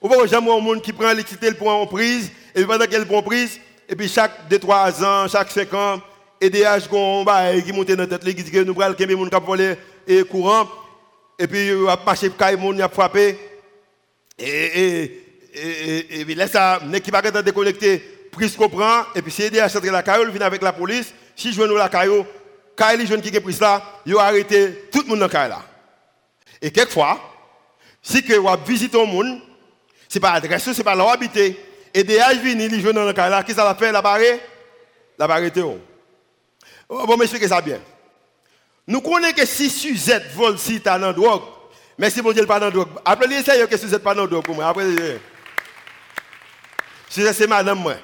[0.03, 3.23] Ou pas jamais un monde qui prend l'électricité pour en prise, et pendant qu'elle prend
[3.23, 6.01] prise, et puis chaque 2-3 ans, chaque 5 ans,
[6.41, 9.27] et des âges qui montent dans la tête, qui disent que nous allons les gens
[9.27, 9.75] qui volé
[10.07, 10.69] et courant,
[11.39, 13.39] et puis a marché, il a frappé,
[14.39, 17.99] et, et et, et, laisse ça, qui va être déconnecté,
[18.31, 21.63] prise comprend, et puis aider à centrer la caillou, vient avec la police, si je
[21.63, 22.25] nous la caillou,
[22.77, 25.51] quand les jeunes qui ont pris ça, ils ont arrêté tout le monde dans caillou
[25.51, 25.63] là.
[26.63, 27.19] Et quelquefois,
[28.03, 29.41] si que vous visitez un monde,
[30.09, 31.59] ce n'est pas l'adresse, ce n'est pas là où habiter,
[32.21, 34.21] âges viennent, les jeunes dans la caillou là, qui ça va faire, la barre?
[35.19, 35.51] La barre
[36.91, 37.81] oh, Bon, m'expliquer ça bien.
[38.87, 41.43] Nous connaissons que si Suzette vole si tu as dans drogue,
[42.01, 42.89] Merci mon Dieu, pas dans drogue.
[43.05, 44.69] Après, les que que n'êtes pas dans drogue pour moi.
[44.69, 44.87] Après,
[47.11, 47.97] Suzette, c'est madame, moi.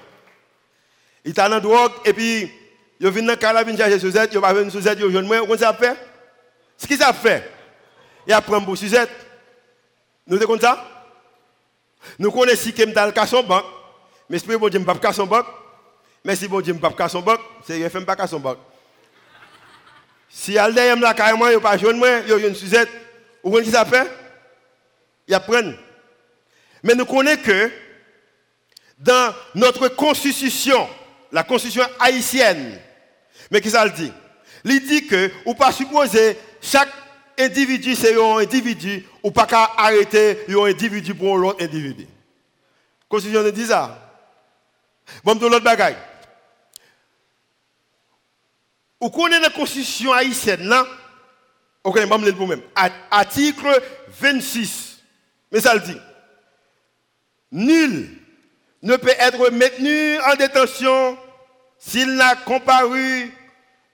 [1.25, 2.53] Il est dans drogue, et puis,
[3.01, 5.39] il vient dans le il chercher Suzette, il va venir Suzette, il vient moi.
[5.41, 5.97] Comment ça fait?
[6.77, 7.51] Ce qu'il a fait,
[8.27, 9.09] il a pris pour Suzette.
[10.27, 10.87] Nous sommes comme ça?
[12.19, 13.65] Nous connaissons qu'il dans le cas son banque.
[14.29, 15.47] Mais Dieu, je ne pas casser son banque.
[16.23, 17.41] Merci bon Dieu, je ne pas casser son banque.
[17.67, 18.59] C'est fait pas casser son banque.
[20.39, 22.91] Si elle est là, carrément, n'y a pas jeune, il y a une Suzette.
[23.43, 24.07] Vous ce que ça fait
[25.27, 25.75] Il apprennent.
[26.83, 27.71] Mais nous connaissons que
[28.99, 30.87] dans notre constitution,
[31.33, 32.79] la constitution haïtienne,
[33.51, 34.13] mais qu'est-ce qu'elle dit
[34.67, 36.93] Il dit que, ou pas supposer, chaque
[37.39, 42.03] individu, c'est un individu, ou pas qu'à arrêter un individu pour l'autre individu.
[42.03, 44.13] La constitution dit ça.
[45.25, 45.97] Bon, l'autre bagaille.
[49.01, 50.87] Vous connaissez la constitution haïtienne, là
[51.93, 52.63] vais vous même.
[53.11, 53.83] Article
[54.21, 54.99] 26.
[55.53, 55.97] Mais ça le dit.
[57.53, 58.11] Nul
[58.83, 61.17] ne peut être maintenu en détention
[61.79, 63.33] s'il n'a comparu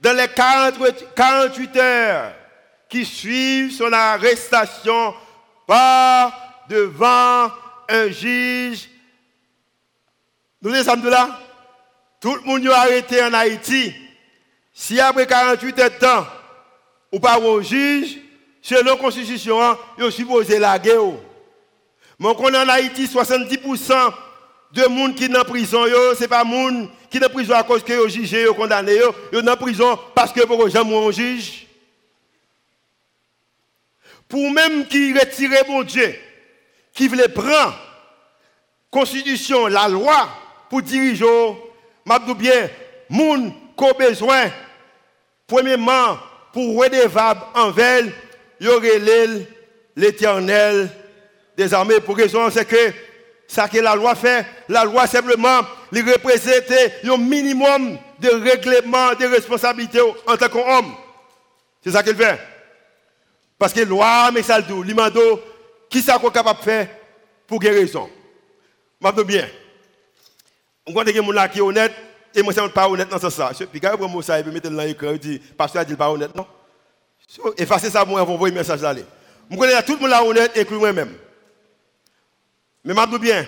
[0.01, 2.33] dans les 48 heures
[2.89, 5.15] qui suivent son arrestation
[5.67, 7.51] par devant
[7.89, 8.89] un juge.
[10.61, 11.41] Nous sommes de là.
[12.21, 13.95] Tout le monde est arrêté en Haïti.
[14.83, 16.27] Si après 48 heures de temps,
[17.13, 18.19] ou pas un juge,
[18.61, 21.21] selon la Constitution, il est supposé la guerre.
[22.19, 24.13] Mais on en Haïti, 70%
[24.73, 27.63] de gens qui sont en prison, ce n'est pas gens qui sont en prison à
[27.63, 28.99] cause que sont jugés, sont condamnés,
[29.33, 31.69] ils sont en prison parce que pour jamais un juge.
[34.29, 36.13] Pour même qui retire mon Dieu,
[36.93, 37.79] qui veut prendre
[38.91, 40.29] constitution, la loi
[40.69, 42.69] pour diriger, je bien,
[43.09, 44.51] gens qui ont besoin,
[45.53, 46.19] premièrement,
[46.51, 48.05] pour redevable envers,
[48.59, 48.99] il y aurait
[49.95, 50.91] l'éternel
[51.55, 52.01] des armées.
[52.01, 52.95] Pour raison, c'est que
[53.47, 55.61] ça que la loi fait, la loi simplement,
[55.93, 56.73] il représente
[57.05, 60.95] un minimum de règlement de responsabilité en tant qu'homme.
[61.85, 62.39] C'est ça qu'il fait.
[63.59, 65.39] Parce que la loi, mais ça le dit, l'imando,
[65.91, 66.89] qui ça qu'on capable de faire
[67.47, 68.09] pour guérison
[69.05, 69.47] Je bien.
[70.87, 71.93] On connaît des gens qui sont honnêtes,
[72.35, 73.63] et moi, je ne suis pas honnête dans ce sens.
[73.71, 76.11] Puis quand je prends ça et mettre dans l'écran, je dis, pasteur a dit pas
[76.11, 76.47] honnête, non?
[77.57, 78.95] Effacez ça, moi, vous envoyer un message là.
[79.51, 81.15] Je connais tout le monde là honnête, inclus moi-même.
[82.85, 83.47] Mais je bien,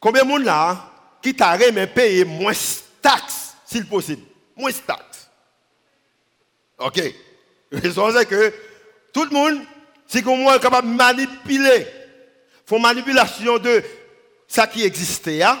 [0.00, 0.90] combien de monde là
[1.22, 2.52] qui t'a mais payer moins
[3.00, 4.22] taxes, s'il possible?
[4.56, 5.28] Moins taxes.
[6.78, 7.00] Ok.
[7.70, 8.52] La raison c'est que
[9.12, 9.60] tout le monde,
[10.06, 11.86] c'est qu'on est capable de manipuler.
[12.66, 13.82] faut manipulation de
[14.46, 15.58] ça qui existait, hein,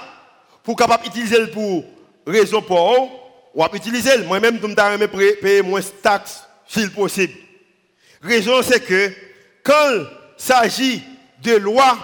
[0.62, 1.84] pour capable utiliser pour
[2.26, 3.20] raison pour
[3.54, 4.18] ou à utiliser.
[4.18, 7.34] Moi-même, je vais payer moins de taxes s'il possible.
[8.22, 9.12] Raison, c'est que
[9.62, 10.06] quand il
[10.36, 11.02] s'agit
[11.42, 11.98] de loi,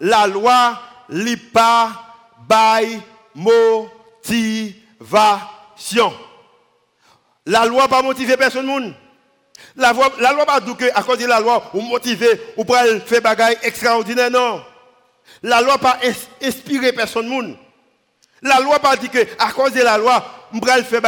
[0.00, 1.90] la loi n'est pas
[2.48, 3.00] by
[3.34, 4.72] motivation.
[7.46, 8.94] La loi pas motiver personne.
[9.76, 13.00] La loi, la pas que à cause de la loi, ou motiver, ou pour faire
[13.22, 14.62] des choses extraordinaires, non.
[15.42, 15.98] La loi pas
[16.42, 17.56] inspirer personne.
[18.42, 21.02] La loi pas dit que à cause de la loi, on va faire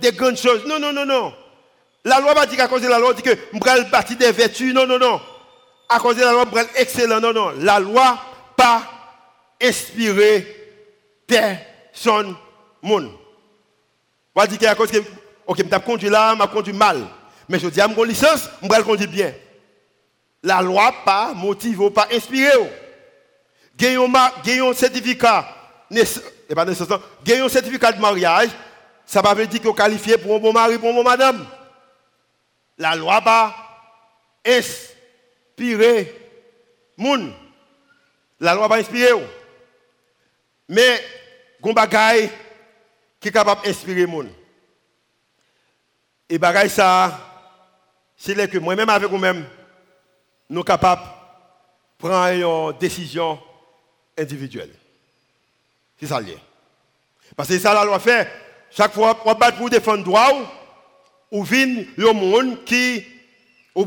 [0.00, 0.64] des grandes choses.
[0.66, 1.32] Non, non, non, non.
[2.04, 4.32] La loi pas dit qu'à cause de la loi, dit que on va bâtir des
[4.32, 4.74] vertus.
[4.74, 5.20] Non, non, non.
[5.88, 7.20] À cause de la loi, on va excellent.
[7.20, 7.52] Non, non.
[7.58, 8.18] La loi
[8.56, 8.82] pas
[9.62, 10.46] inspirer
[11.26, 12.34] personne
[12.82, 13.10] monde.
[14.34, 14.98] On dire qu'à cause que
[15.46, 17.04] OK, je conduit là, conduit mal.
[17.48, 19.32] Mais je dis à mon licence, je vais bien.
[20.42, 22.68] La loi pas motive, pas gagnons
[23.82, 25.48] un certificat,
[25.90, 28.50] et pas nécessaire, un certificat de mariage,
[29.04, 31.46] ça va veut dire qu'on qualifié pour un bon mari, pour un bon madame.
[32.78, 33.54] La loi va
[34.44, 36.14] inspirer
[36.96, 37.32] moun.
[38.40, 39.12] La loi va inspirer.
[40.68, 41.00] Mais,
[41.64, 42.30] il y
[43.20, 44.28] qui est capable d'inspirer moun.
[46.28, 47.18] Et bagay ça,
[48.16, 49.46] c'est que moi-même avec vous-même,
[50.50, 53.38] nous sommes capables de prendre une décision
[54.18, 54.70] individuel.
[56.00, 56.20] C'est ça.
[57.34, 58.28] Parce que c'est ça la loi fait.
[58.70, 60.30] Chaque fois on bat pour défendre droit
[61.30, 63.04] ou vient le monde qui
[63.74, 63.84] ou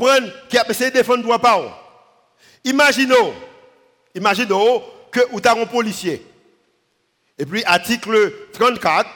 [0.48, 1.76] qui a essayé de défendre droit pas.
[2.64, 3.14] Imaginez
[4.14, 4.48] Imagine
[5.10, 6.24] que vous avez un policier.
[7.38, 9.08] Et puis, article 34,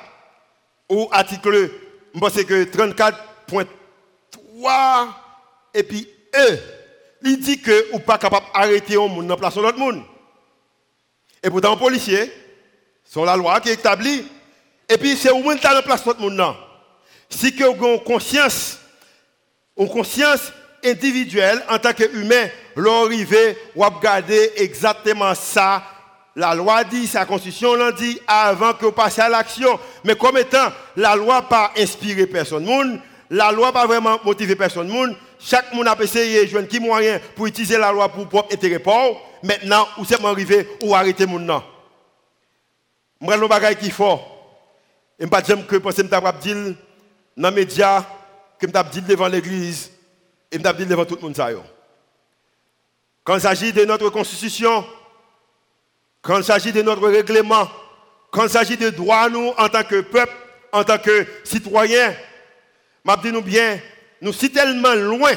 [0.88, 1.70] ou article,
[2.14, 5.09] que 34.3,
[5.74, 6.59] et puis E,
[7.22, 10.03] il dit que vous pas capable d'arrêter un monde la place de l'autre monde.
[11.44, 12.33] Et pourtant, un policier,
[13.04, 14.24] c'est la loi qui est établie.
[14.88, 16.42] Et puis, c'est où dans la place l'autre monde.
[17.28, 18.78] Si vous avez conscience,
[19.76, 20.52] une conscience
[20.83, 25.83] individuelle en tant qu'humain, l'arrivée, ou regarder exactement ça.
[26.37, 29.78] La loi dit, sa constitution l'a dit avant que vous passiez à l'action.
[30.02, 32.64] Mais comme étant, la loi pas inspiré personne.
[32.64, 32.98] Monde,
[33.30, 34.88] la loi pas vraiment motivé personne.
[34.88, 38.54] Monde, chaque monde a essayé de jouer qui moyen pour utiliser la loi pour propre
[38.54, 38.83] intérêt.
[39.44, 41.62] Maintenant, où c'est arrivé, ou arrêter mon nom?
[43.20, 44.30] Moi, le bagage qui fort.
[45.18, 46.74] Et pas dire que penser que dire
[47.37, 48.07] dans les médias,
[48.59, 49.90] que je dire devant l'église,
[50.50, 51.62] et je dire devant tout le monde.
[53.22, 54.83] Quand il s'agit de notre constitution,
[56.22, 57.68] quand il s'agit de notre règlement,
[58.30, 60.33] quand il s'agit de droits, nous, en tant que peuple,
[60.72, 62.14] en tant que citoyens,
[63.07, 63.78] je nous bien,
[64.22, 65.35] nous sommes tellement loin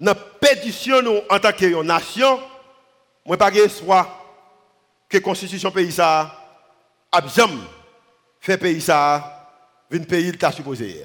[0.00, 2.40] dans la pétition nous, en tant que nation,
[3.24, 4.08] moi pas soit
[5.08, 6.36] que la constitution pays ça
[7.12, 7.22] a
[8.40, 9.40] fait pays ça
[9.92, 11.04] un pays qui supposé.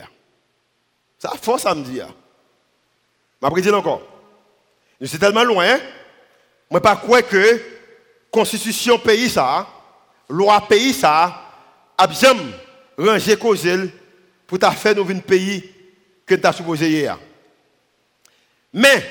[1.17, 2.07] Ça force à me dire.
[3.41, 4.01] Je vais encore.
[4.99, 5.77] Nous sommes tellement loin,
[6.69, 7.61] moi pas croire que
[8.31, 9.67] constitution pays ça,
[10.29, 11.41] loi pays ça,
[11.97, 12.35] a bien
[12.97, 13.67] rangé cause
[14.47, 15.69] pour ta faire nous un pays
[16.25, 17.19] que tu as supposé hier.
[18.73, 19.03] Mais,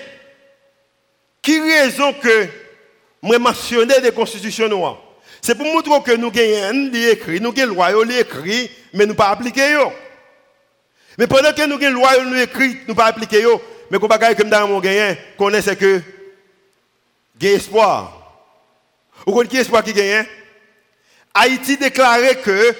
[1.42, 2.48] qui raison que
[3.24, 4.98] moi mentionner des constitutions noires
[5.40, 9.76] C'est pour montrer que nous avons écrit, nous avons loi écrit, mais nous pas appliqué
[11.18, 13.44] Mais pendant que nous avons loi écrit, nous pas appliqué
[13.90, 16.00] mais qu'on bagaille comme dans mon gagnant, connaît c'est que
[17.40, 18.20] il espoir.
[19.26, 20.26] Connaissez qui espoir qui gagne
[21.34, 22.74] Haïti déclarait que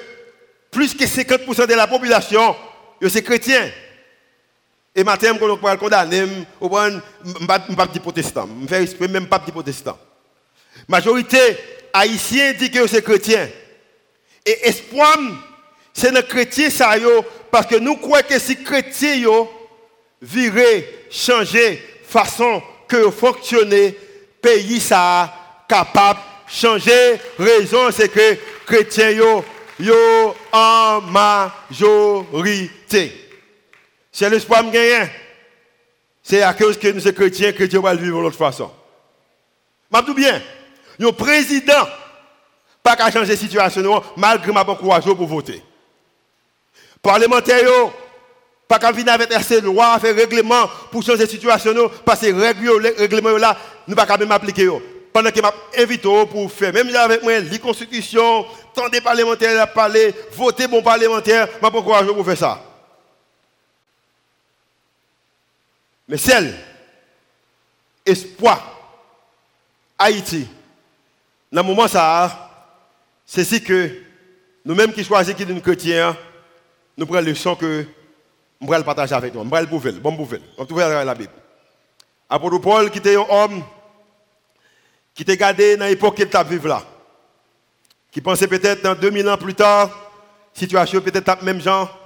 [0.71, 2.57] plus que 50% de la population,
[3.07, 3.71] c'est chrétien.
[4.95, 6.25] Et maintenant, on va condamner,
[6.61, 6.91] on va
[7.77, 8.49] pas de protestant.
[8.63, 9.99] Je fais exprès, même pas de protestant.
[10.89, 11.39] Majorité
[11.93, 13.49] haïtien dit que c'est chrétien.
[14.45, 15.19] Et espoir,
[15.93, 16.95] c'est le chrétien ça
[17.51, 19.51] parce que nous croyons que si chrétien yo
[20.21, 23.97] virer, changer façon que fonctionner,
[24.43, 25.33] pays ça
[25.69, 27.21] capable changer.
[27.39, 29.45] Raison c'est que chrétiens yo
[29.79, 29.95] yo
[30.53, 31.01] en
[31.71, 33.13] majorité.
[34.13, 35.09] C'est l'espoir me gagner.
[36.23, 38.71] C'est à cause que nous sommes chrétiens que Dieu va vivre de l'autre façon.
[39.93, 40.43] Je tout bien.
[40.99, 41.87] Le président
[42.85, 45.63] pas qu'à changer la situation malgré ma courage pour voter.
[47.01, 47.67] Parlementaires,
[48.69, 52.27] pas qu'à venir avec assez de loi, faire règlement pour changer la situation, parce que
[52.27, 53.57] les règlements là,
[53.89, 54.69] nous pas même appliquer.
[55.13, 59.67] Pendant que m'a invité pour faire, même avec moi, la constitution, tant des parlementaires à
[59.67, 62.63] parler, voter bon parlementaire, je pas courage pour faire ça.
[66.07, 66.55] Mais celle,
[68.05, 68.77] espoir,
[69.99, 70.47] Haïti,
[71.55, 72.51] dans le moment ça,
[73.25, 73.89] c'est si que
[74.65, 76.17] nous-mêmes qui choisissons qui sommes chrétiens,
[76.97, 77.87] nous prenons le son que
[78.61, 79.45] vais le partager avec nous.
[79.45, 79.61] Je vais
[79.93, 80.41] le bon prouver.
[80.59, 81.31] On trouve dans la Bible.
[82.29, 83.63] Apôtre Paul, qui était un homme
[85.15, 86.83] qui était gardé dans l'époque qu'il vivre là.
[88.11, 89.91] Qui pensait peut-être dans 2000 ans plus tard,
[90.53, 91.97] situation peut-être même genre,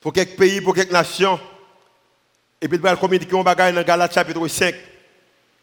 [0.00, 1.38] pour quelques pays, pour quelques nations.
[2.58, 4.74] Et puis il va communiquer un bagage dans Galates chapitre 5,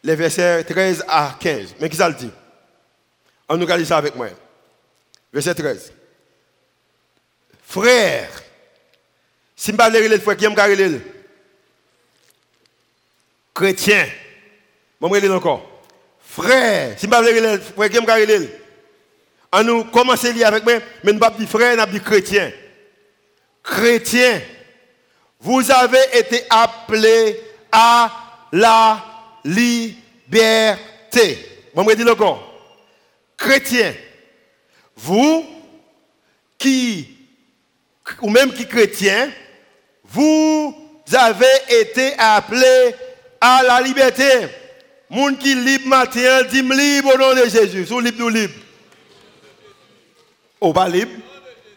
[0.04, 1.74] les versets 13 à 15.
[1.80, 2.30] Mais qui ça le dit?
[3.48, 4.28] On nous regarde ça avec moi.
[5.32, 5.92] Verset 13.
[7.66, 8.30] Frère,
[9.54, 11.00] si je ne parle pas frère, qui
[13.54, 14.06] Chrétien.
[15.00, 15.82] Je vais encore.
[16.20, 18.48] Frère, si je ne parle pas frère, qui
[19.52, 22.00] On nous commence à lire avec moi, mais nous ne pas dire frère, nous dit
[22.00, 22.52] chrétien.
[23.62, 24.40] Chrétien,
[25.40, 28.10] vous avez été appelés à
[28.52, 29.04] la
[29.44, 31.38] liberté.
[31.76, 32.47] Je vais encore.
[33.38, 33.94] Chrétien,
[34.96, 35.46] vous
[36.58, 37.08] qui,
[38.20, 39.30] ou même qui chrétien,
[40.04, 40.74] vous
[41.12, 42.94] avez été appelés
[43.40, 44.24] à la liberté.
[45.08, 47.86] Moun qui libre matin, dit libre au nom de Jésus.
[47.86, 48.54] Sous libre, nous libre.
[50.60, 51.12] Oh, pas libre.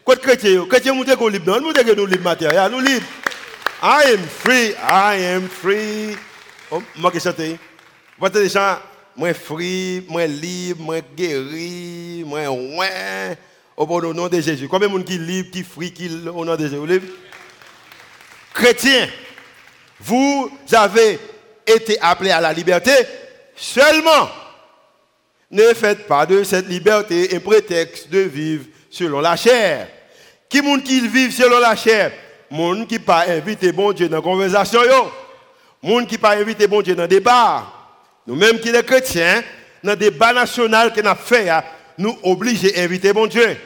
[0.04, 0.66] Quoi de chrétien?
[0.66, 1.60] Chrétien, nous sommes libre.
[1.60, 2.68] Nous sommes libre matin.
[2.68, 3.06] Nous libre.
[3.82, 4.74] I am free.
[4.76, 6.16] I am free.
[6.70, 7.40] Oh, moi qui chante.
[8.18, 8.78] Vous gens,
[9.16, 13.36] moi free, moi libre, moi guéri, moi ouais.
[13.76, 14.68] Au nom de Jésus.
[14.68, 17.02] Combien de monde qui libre, qui free, qui au nom de Jésus?
[18.52, 19.08] Chrétiens,
[19.98, 21.18] vous avez
[21.66, 22.92] été appelés à la liberté
[23.56, 24.28] seulement
[25.50, 29.88] Ne faites pas de cette liberté un prétexte de vivre selon la chair.
[30.48, 32.12] Qui monde qui vivent selon la chair?
[32.50, 35.10] Monde qui pas invité bon Dieu dans la conversation yo.
[35.82, 37.81] Monde qui pas invité bon Dieu dans le débat.
[38.26, 39.42] Nous-mêmes qui les chrétiens,
[39.82, 41.48] dans le débat national qu'on a fait,
[41.98, 43.56] nous obligés d'inviter bon Dieu.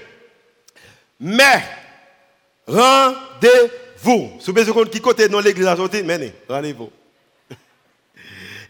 [1.21, 1.63] Mais,
[2.67, 4.33] rendez-vous.
[4.41, 6.91] Si vous avez qui côté dans l'église à mais rendez-vous.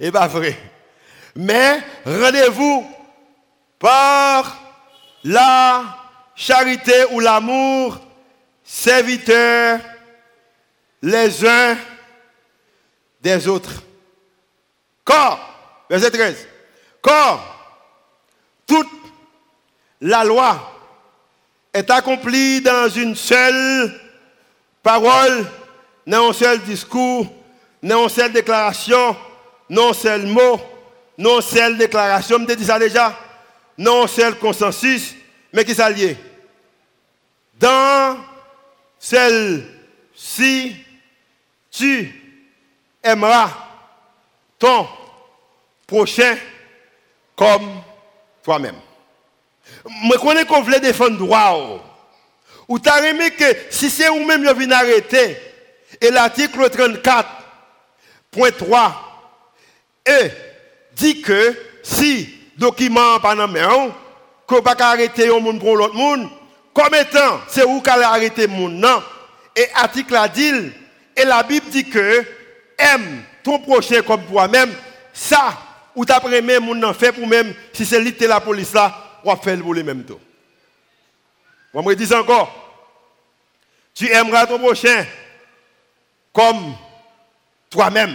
[0.00, 0.56] Et pas vrai.
[1.34, 2.86] Mais, rendez-vous
[3.78, 4.60] par
[5.24, 5.84] la
[6.34, 8.00] charité ou l'amour,
[8.64, 9.80] serviteurs
[11.02, 11.76] les uns
[13.20, 13.82] des autres.
[15.04, 15.55] Car,
[15.88, 16.48] verset 13,
[17.02, 17.56] car
[18.66, 18.88] toute
[20.00, 20.72] la loi
[21.72, 24.00] est accomplie dans une seule
[24.82, 25.46] parole,
[26.06, 27.26] dans un seul discours,
[27.82, 29.16] dans une seule déclaration,
[29.68, 30.60] non seul mot,
[31.18, 33.18] non seule déclaration, je dit ça déjà,
[33.78, 35.14] non seul consensus,
[35.52, 36.16] mais qui s'allie.
[37.58, 38.18] Dans
[38.98, 40.76] celle-ci,
[41.70, 42.22] tu
[43.02, 43.50] aimeras
[44.58, 44.86] ton
[45.86, 46.36] prochain
[47.34, 47.82] comme
[48.42, 48.76] toi-même.
[49.84, 51.82] Je connais qu'on voulait défendre droit.
[52.68, 55.36] Ou tu as aimé que si c'est vous-même qui venez arrêter,
[56.00, 58.92] et l'article 34.3
[60.06, 60.30] et
[60.94, 63.92] dit que si document pas dans main,
[64.46, 66.28] que pas arrêter un monde pour l'autre monde,
[66.74, 69.02] comme étant c'est vous qui allez arrêter monde non?
[69.54, 70.72] Et article a dit
[71.16, 72.24] et la Bible dit que
[72.78, 74.72] aime ton prochain comme toi-même,
[75.12, 75.56] ça,
[75.96, 79.40] ou t'as même mon fait pour même, si c'est l'ité la police là, on va
[79.40, 80.20] faire pour les mêmes tout.
[81.72, 82.52] On me dit encore,
[83.94, 85.04] tu aimeras ton prochain
[86.32, 86.74] comme
[87.70, 88.14] toi-même.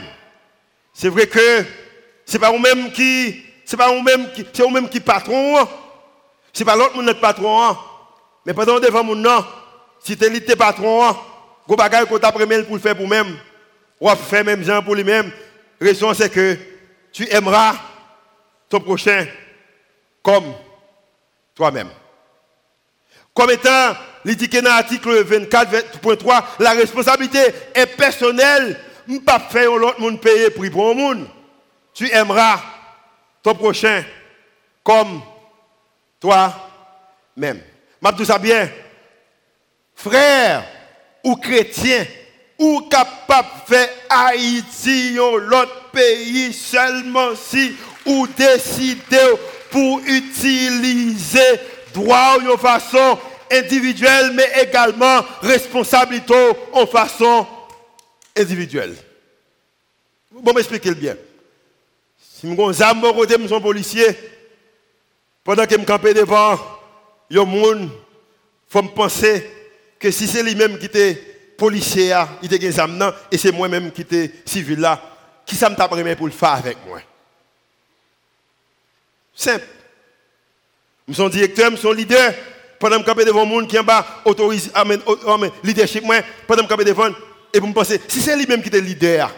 [0.93, 1.65] C'est vrai que
[2.25, 5.67] c'est pas vous-même qui, c'est pas vous-même qui, c'est vous-même qui patron.
[6.53, 7.75] C'est pas l'autre notre patron.
[8.45, 9.43] Mais pendant devant mon nom,
[10.03, 11.15] si tu es patron,
[11.67, 13.38] Go bagay qu'on t'a pour le faire pour même.
[13.99, 15.32] Ou faire même gens pour lui-même.
[15.79, 16.57] Raison c'est que
[17.12, 17.76] tu aimeras
[18.70, 19.26] ton prochain
[20.24, 20.53] comme
[21.55, 21.89] toi-même.
[23.34, 23.93] Comme étant,
[24.26, 27.39] dit dans l'article 24.3, la responsabilité
[27.74, 28.80] est personnelle.
[29.07, 31.28] Je ne pas faire l'autre monde payer pour le monde.
[31.93, 32.59] Tu aimeras
[33.41, 34.03] ton prochain
[34.84, 35.22] comme
[36.20, 37.62] toi-même.
[38.03, 38.70] Je tout ça bien.
[39.95, 40.64] Frère,
[41.24, 42.05] ou chrétien
[42.57, 47.75] ou capable de faire Haïti l'autre pays seulement si
[48.05, 49.33] ou décider
[49.69, 51.59] pour utiliser
[51.93, 53.17] droit de façon
[53.51, 56.33] individuelle mais également responsabilité
[56.73, 57.45] en façon
[58.35, 58.95] individuelle.
[60.31, 61.15] Bon, m'expliquer bien.
[62.17, 64.07] Si je suis un policier,
[65.43, 66.57] pendant que je campe devant,
[67.29, 67.45] il y a
[68.67, 69.49] faut me penser
[69.99, 71.15] que si c'est lui-même qui était
[71.57, 75.11] policier, il était examen et c'est moi-même qui était civil là,
[75.51, 77.01] qui ça me t'a pour le faire avec moi?
[79.35, 79.65] Simple.
[81.09, 82.33] Je suis directeur, je suis leader.
[82.79, 85.01] Pendant que je devant monde qui en bas autorise, amen,
[85.61, 87.09] leadership, moi, pendant que je devant,
[87.53, 89.29] et vous me pensez, si c'est lui-même qui était leader,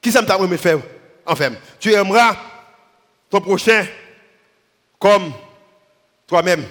[0.00, 0.78] qui ça me t'a me faire?
[1.26, 2.34] Enfin, tu aimeras
[3.28, 3.86] ton prochain
[4.98, 5.30] comme
[6.26, 6.64] toi-même.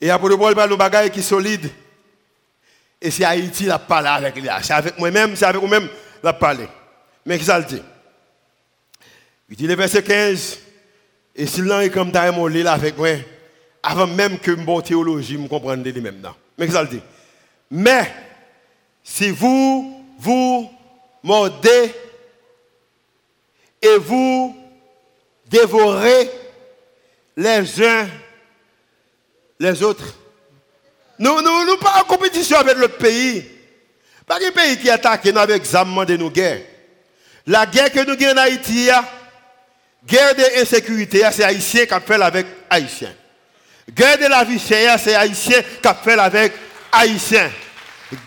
[0.00, 1.70] Et après le bol, le bagage qui est solide.
[2.98, 4.48] Et c'est Haïti qui a parlé avec lui.
[4.62, 6.66] C'est avec moi-même, c'est avec vous-même qui a parlé.
[7.26, 7.82] Mais dit?
[9.50, 10.58] Il dit le verset 15.
[11.36, 13.08] Et si l'un est comme t'as là avec moi,
[13.82, 16.22] avant même que mon théologie me comprenne lui-même.
[16.56, 16.68] Mais
[17.70, 18.12] Mais
[19.02, 20.70] si vous vous
[21.22, 21.92] mordez
[23.82, 24.56] et vous
[25.46, 26.30] dévorez
[27.36, 28.08] les uns
[29.58, 30.14] les autres.
[31.18, 33.44] Nous ne nous, pas en compétition avec l'autre pays.
[34.26, 36.62] Pas un pays qui attaque nous avec examen de nos guerres.
[37.46, 38.88] La guerre que nous avons en Haïti,
[40.06, 43.12] guerre de l'insécurité, c'est Haïtien qui fait avec Haïtien.
[43.90, 46.52] Guerre de la vie chère, c'est Haïtien qui fait avec
[46.90, 47.50] Haïtien.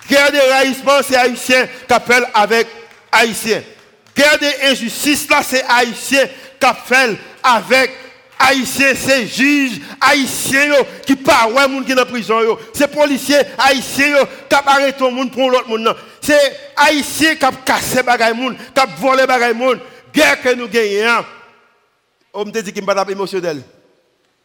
[0.09, 2.67] Guerre de raïsement, c'est Haïtien qui fait avec
[3.11, 3.63] Haïtien.
[4.15, 6.25] Guerre de injustice, là, c'est Haïtien
[6.59, 7.91] qui fait avec
[8.39, 10.73] Haïtiens, c'est juges haïtiens
[11.05, 12.37] qui parlent ouais monde qui dans prison
[12.73, 14.13] C'est policiers haïtiens
[14.47, 15.95] qui arrêtent le monde pour l'autre monde.
[16.27, 19.79] C'est haïtiens qui cassé bagay monde, qui volé bagay monde.
[20.13, 21.25] Guerre que nous gagnons.
[22.33, 23.61] On me dit qu'il me pas émotionnel.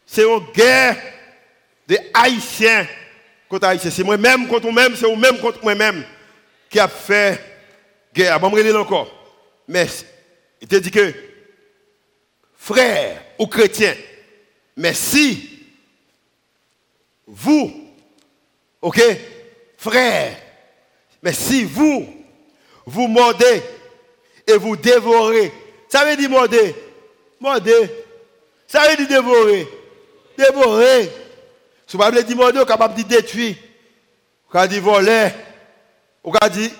[0.06, 0.96] C'est une guerre
[1.88, 2.86] de haïtiens
[3.48, 3.90] contre haïtiens.
[3.90, 6.04] C'est moi-même contre moi-même, c'est moi-même contre moi-même
[6.70, 7.42] qui a fait
[8.14, 8.38] guerre.
[8.38, 9.10] Bon, me encore.
[9.66, 9.88] Mais
[10.60, 11.12] il te dit que
[12.58, 13.96] frères ou chrétiens,
[14.76, 15.66] mais si
[17.26, 17.92] vous,
[18.80, 19.02] ok,
[19.76, 20.36] frères,
[21.22, 22.06] mais si vous,
[22.84, 23.62] vous mordez
[24.46, 25.52] et vous dévorez,
[25.88, 26.74] ça veut dire morder,
[27.38, 27.90] morder,
[28.66, 29.68] ça veut dire dévorer,
[30.36, 31.12] dévorer.
[31.86, 35.28] Si vous voulez dire morder, vous capable de détruire, vous pouvez dire voler,
[36.24, 36.70] vous pouvez dire,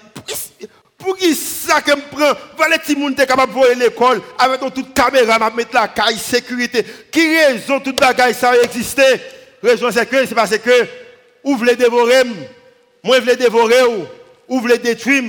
[1.03, 4.95] pour qui ça que me prend Voilà les qui capable de voler l'école avec toute
[4.95, 6.85] caméra, m'a mettre la caille, sécurité.
[7.11, 9.21] Qui raison toute bagaille ça exister
[9.63, 10.87] Raison c'est que c'est parce que
[11.45, 12.25] vous voulez dévorer,
[13.03, 13.83] moi je voulais dévorer
[14.49, 15.23] ou vous voulez détruire,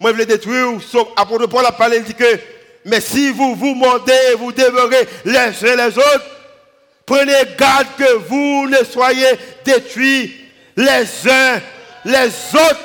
[0.00, 0.80] moi je voulez détruire.
[0.82, 2.38] Sauf apôtre Paul a parlé, dit que
[2.84, 6.26] mais si vous vous mordez vous dévorez les uns les autres,
[7.06, 9.28] prenez garde que vous ne soyez
[9.64, 10.34] détruits
[10.76, 11.60] les uns
[12.04, 12.80] les autres.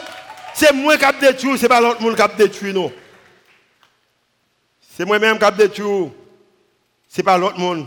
[0.53, 2.91] C'est moi qui ai détruit, ce n'est pas l'autre monde qui a détruit nous.
[4.95, 6.11] C'est moi-même qui ai détruit.
[7.09, 7.86] Ce n'est pas l'autre monde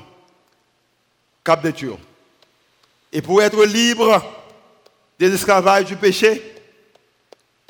[1.45, 1.97] qui a détruit.
[3.13, 4.23] Et pour être libre
[5.19, 6.41] des esclavages du péché,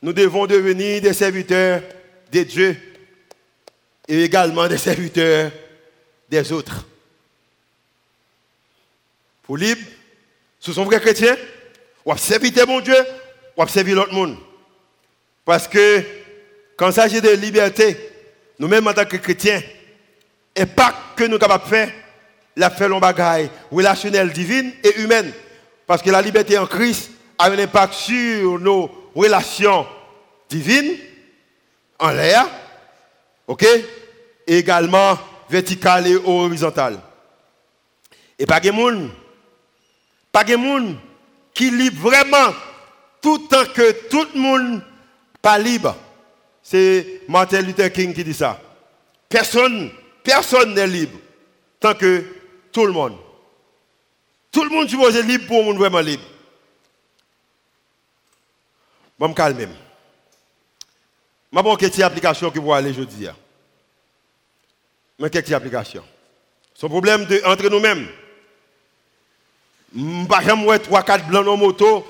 [0.02, 1.82] nous devons devenir des serviteurs
[2.32, 2.76] de Dieu
[4.08, 5.50] et également des serviteurs
[6.28, 6.86] des autres.
[9.42, 9.82] Pour libre,
[10.58, 11.36] ce sont vrais chrétiens,
[12.04, 12.96] ou servir mon Dieu,
[13.56, 14.36] ou servir l'autre monde.
[15.44, 16.02] Parce que
[16.76, 17.96] quand il s'agit de liberté,
[18.58, 19.62] nous-mêmes en tant que chrétiens,
[20.54, 21.92] et pas que nous sommes capables de faire,
[22.56, 25.32] la fait l'on bagaille relationnelle divine et humaine.
[25.86, 29.86] Parce que la liberté en Christ a un impact sur nos relations
[30.48, 30.96] divines,
[31.98, 32.46] en l'air,
[33.46, 33.66] ok,
[34.46, 35.18] également
[35.48, 36.98] verticales et horizontales.
[38.38, 39.10] Et pas de monde,
[40.32, 40.96] pas de monde
[41.52, 42.54] qui libre vraiment
[43.20, 44.82] tout tant que tout le monde
[45.42, 45.96] pas libre.
[46.62, 48.60] C'est Martin Luther King qui dit ça.
[49.28, 49.90] Personne,
[50.22, 51.18] personne n'est libre
[51.78, 52.24] tant que
[52.72, 53.16] tout le monde.
[54.52, 56.22] Tout le monde suppose être libre pour un monde vraiment libre.
[59.20, 59.68] Je vais me calmer.
[61.52, 63.28] Je vais quelques applications que vous aller aujourd'hui.
[65.18, 66.04] Mais quelques applications.
[66.72, 68.08] Son problème de, entre nous-mêmes.
[69.94, 72.06] Je pas jamais 3-4 blancs en moto,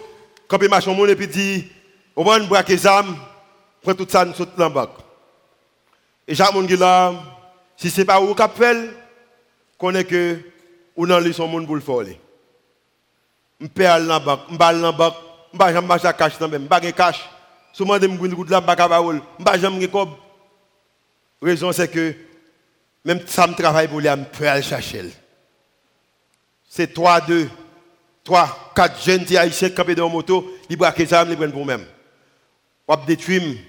[0.47, 1.67] quand ils marchent et puis dit
[2.15, 3.17] on va braquer les armes,
[3.83, 4.91] prend tout ça, nous saute dans la
[6.29, 7.15] Et chaque monde qui là,
[7.77, 8.91] si ce n'est pas où qu'on fait,
[9.79, 10.39] connaît que
[10.95, 12.17] ou dans son monde pour le faire.
[13.61, 15.15] Je perds dans la banque, je balle dans la banque,
[15.53, 17.29] je ne vais pas cash dans même, ne cash.
[17.73, 20.11] Souvent, je me dis là, je ne vais pas jamais cob.
[21.43, 22.15] La raison c'est que
[23.05, 25.05] même ça me travaille pour lui, je peux aller chercher.
[26.69, 27.51] C'est 3, 2,
[28.25, 31.87] 3, 4 jeunes haïtiens campés dans moto, ils braquent armes, ils prennent pour eux-mêmes
[32.91, 33.61] m'a détruit,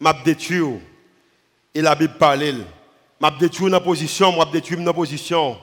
[0.00, 0.80] m'a détruit.
[1.74, 2.64] Et la Bible parle,
[3.20, 5.58] m'a détruit dans position, m'a détruit dans position.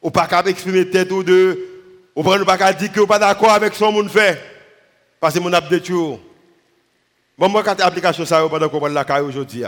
[0.00, 1.69] Ou pas exprimer tête ou deux,
[2.14, 4.40] ou pas dire que vous pas d'accord avec ce que monde fait.
[5.20, 6.18] Parce que mon a détruit.
[7.38, 9.64] Bon, moi, quatre applications, ça, pendant qu'on la caille aujourd'hui.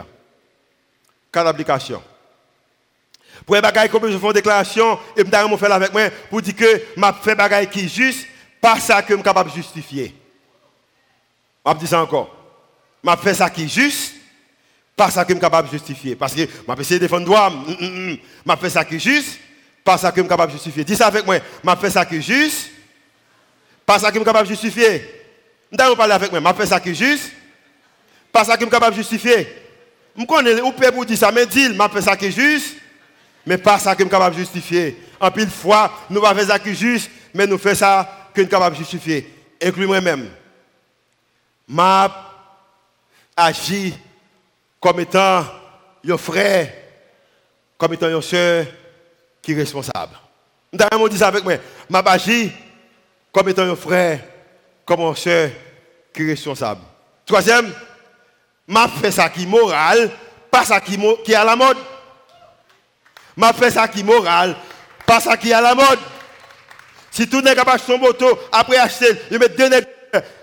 [1.32, 2.02] Quatre applications.
[3.46, 6.42] Pour les bagages comme je fais une déclaration, et je vais faire avec moi pour
[6.42, 6.64] dire que
[6.96, 8.26] je fais des bagages qui juste,
[8.60, 10.14] pas ça que je suis capable de justifier.
[11.66, 12.36] Je dis ça encore.
[13.04, 14.14] Je fais ça qui juste,
[14.96, 16.14] pas ça que je suis capable de justifier.
[16.14, 17.50] Parce que je essayer de défendre droit.
[17.68, 19.40] Je fais ça qui juste,
[19.84, 20.84] pas ça que je suis capable de justifier.
[20.84, 21.38] Dis ça avec moi.
[21.38, 22.70] Je fais ça qui est juste,
[23.84, 25.24] pas ça que je suis capable de justifier.
[25.70, 26.40] Vous parler avec moi.
[26.52, 27.32] Je fais ça qui est juste,
[28.30, 29.48] pas ça que je suis capable de justifier.
[30.16, 32.76] Je connais, ou peut pour dire ça, mais dis, je fais ça qui est juste,
[33.46, 34.96] mais pas ça que je suis capable de justifier.
[35.18, 38.40] En pile fois, nous ne faisons ça qui est juste, mais nous faisons ça que
[38.40, 39.34] nous sommes capables de justifier.
[39.62, 40.28] Inclus moi-même
[41.68, 42.30] m'a
[43.36, 43.94] agi
[44.80, 45.44] comme étant
[46.06, 46.72] un frère,
[47.78, 48.66] comme étant une soeur
[49.42, 50.16] qui est responsable.
[50.72, 51.54] Vous dit ça avec moi.
[51.90, 52.02] M'a
[53.32, 54.20] comme étant un frère,
[54.86, 55.50] comme une soeur
[56.14, 56.80] qui est responsable.
[57.26, 57.72] Troisième,
[58.66, 60.10] m'a fait ça qui est moral,
[60.50, 61.78] pas ça qui, est à la mode.
[63.36, 64.56] M'a fait ça qui est moral,
[65.06, 65.98] pas ça qui est à la mode.
[67.10, 69.68] Si tout n'est capable de son moto, après acheter, il met deux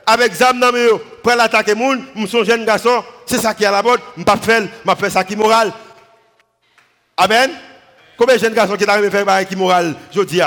[0.05, 0.87] avec zam dans mes
[1.21, 3.99] pour l'attaquer moun, je suis un jeune garçon, c'est ça qui est à la mode,
[4.15, 5.71] je ne pas faire, je ça qui est moral.
[7.17, 7.51] Amen.
[8.19, 10.41] Combien de jeunes garçons qui arrivent à faire ça qui est moral, je dis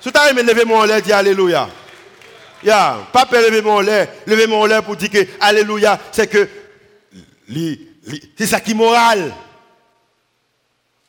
[0.00, 1.68] Si tu arrives à lever mon lait, dis Alléluia.
[2.62, 6.48] Ya, pas lever mon lait, lever mon lait pour dire que Alléluia, c'est que
[8.38, 9.34] c'est ça qui est moral.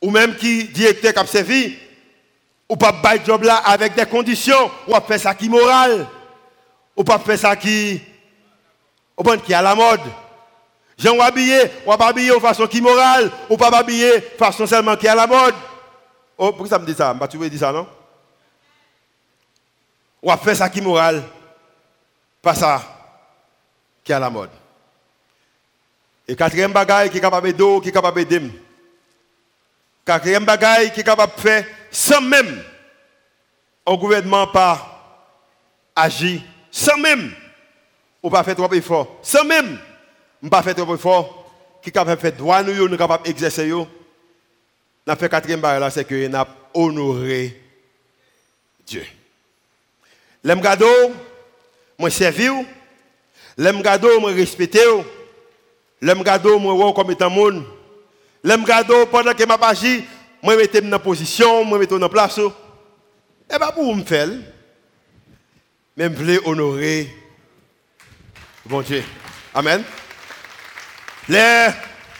[0.02, 1.76] Ou même qui directeur qui a servi,
[2.68, 6.04] ou pas bail job là avec des conditions, ou à faire ça qui est moral.
[6.96, 8.00] Ou pas faire ça qui,
[9.16, 10.00] pas qui à la mode.
[10.98, 14.66] Jean ou habillé, ou pas habillé de façon qui morale, ou pas habillé de façon
[14.66, 15.54] seulement qui à la mode.
[16.38, 17.12] Oh, pourquoi ça me dit ça?
[17.12, 17.86] Bah, tu veux dire ça, non?
[20.22, 21.22] On va faire ça qui est moral,
[22.40, 22.80] pas ça
[24.04, 24.50] qui est à la mode.
[26.26, 28.52] Et quatrième bagaille qui est capable d'eau, qui est capable d'aimer.
[30.04, 32.62] Quatrième bagaille qui est capable de faire sans même
[33.86, 35.24] un gouvernement pas
[35.94, 37.32] agir, sans même
[38.22, 39.78] ou pas faire trop effort, sans même
[40.50, 41.50] pas faire trop effort,
[41.82, 43.68] qui est capable de faire droit nous, nous capable d'exercer.
[43.68, 43.86] Nous
[45.16, 47.60] fait quatrième bagaille là, c'est que nous avons honoré
[48.86, 49.04] Dieu.
[50.44, 50.86] L'aime gado,
[51.98, 52.48] moi servi,
[53.56, 54.80] l'aime gado, moi respecté,
[56.00, 57.64] l'aime gado, moi comme étant monde.
[58.44, 60.04] L'aime gado, pendant que m'a agi,
[60.42, 62.38] moi mettais dans position, moi mettais dans place.
[62.38, 64.28] Et pas pour me faire.
[65.96, 67.08] Mais je voulais honorer
[68.68, 69.02] bon Dieu.
[69.54, 69.82] Amen.
[71.28, 71.68] Les,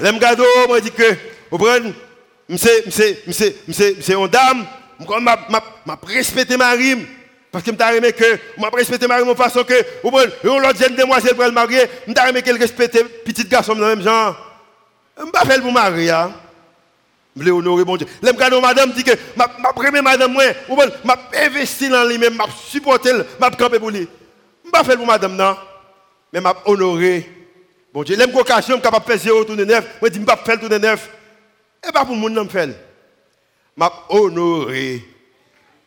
[0.00, 1.14] les gado, moi dit que,
[1.50, 1.92] vous prenez,
[2.56, 4.66] c'est, c'est, c'est, c'est, une dame,
[5.00, 7.06] je respecte ma rime.
[7.50, 10.78] Parce que je aimé que, je respecte ma rime de façon que, vous prenez, l'autre
[10.78, 14.36] jeune demoiselle pour le marier, je aimé qu'elle respecte petit garçon dans le même genre.
[15.18, 16.10] Je ne pas faire pour marier.
[16.10, 16.32] Hein.
[17.34, 18.06] Je voulais honorer mon Dieu.
[18.22, 20.44] Les madame dit que ma, ma première madame, moi,
[21.04, 24.08] m'a investi dans lui-même, m'a supporté, m'a campé pour lui.
[24.62, 25.56] Je ne pas faire pour madame, non?
[26.32, 27.30] Mais m'a honoré.
[27.92, 29.84] Bon Dieu, l'aime occasion, je capable de faire 0 tourner neuf.
[30.00, 31.08] Moi, je ne pas faire tourner neuf.
[31.86, 32.68] Et pas pour le monde, faire.
[33.76, 35.02] M'a honoré.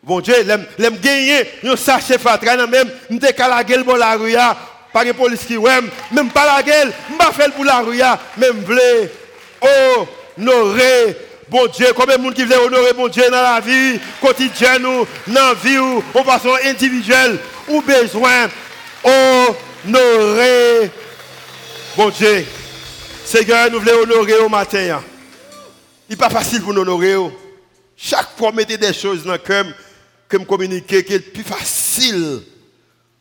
[0.03, 4.35] Bon Dieu, l'aime gagner, un sachet fatra, même, je décale la gueule pour la rue,
[4.91, 8.01] pas de police qui même pas la gueule, je ne faire pour la rue,
[8.37, 9.11] même voulez
[10.37, 11.15] honorer
[11.47, 15.05] bon Dieu, combien de monde qui veut honorer bon Dieu dans la vie quotidienne ou
[15.27, 17.37] dans la vie ou en façon individuelle
[17.67, 18.47] ou besoin
[19.03, 20.89] honorer
[21.95, 22.45] bon Dieu.
[23.23, 25.01] Seigneur, nous voulons honorer au matin.
[26.11, 27.15] N'est pas facile pour nous honorer.
[27.95, 29.65] Chaque fois, mettez des choses dans le cœur
[30.27, 32.41] que me communiquer, qui est plus facile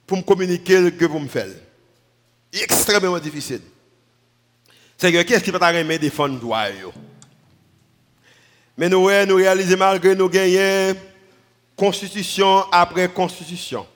[0.05, 1.47] pour me communiquer que pour me faire.
[2.53, 3.61] C'est extrêmement difficile.
[4.99, 6.65] Seigneur, qu'est-ce qui va t'arriver défendre droit
[8.77, 10.95] mais nous, nous réalisons malgré nous gagner
[11.77, 13.87] constitution après constitution.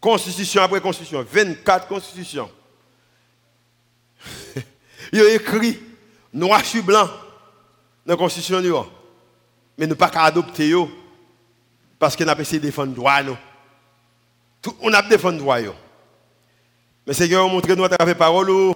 [0.00, 1.24] Constitution après constitution.
[1.30, 2.50] 24 constitutions.
[5.12, 5.78] Il a écrit
[6.32, 7.08] noir sur blanc
[8.10, 8.60] la constitution.
[9.78, 10.74] Mais nous pas qu'à adopter
[11.98, 13.20] parce qu'on a essayé de défendre le droit.
[14.80, 15.58] on a défendu le droit.
[17.06, 18.74] Mais Seigneur, montré nous à travers parole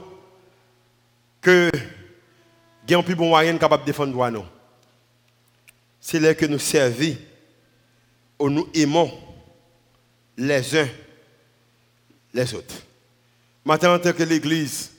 [1.41, 1.71] que
[2.87, 4.31] il y a un plus bon moyen capable de défendre le droit
[6.01, 7.17] c'est là que nous servons,
[8.39, 9.11] où nous aimons
[10.37, 10.89] les uns
[12.35, 12.75] les autres.
[13.65, 14.91] Maintenant, en tant que l'Église,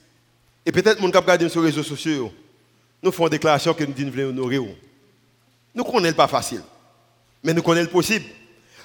[0.65, 2.33] et peut-être mon cap sur les réseaux sociaux,
[3.05, 4.77] nous faisons une déclaration que nous nous honorer.
[5.73, 6.61] Nous connaissons pas facile,
[7.43, 8.25] mais nous connaissons le possible.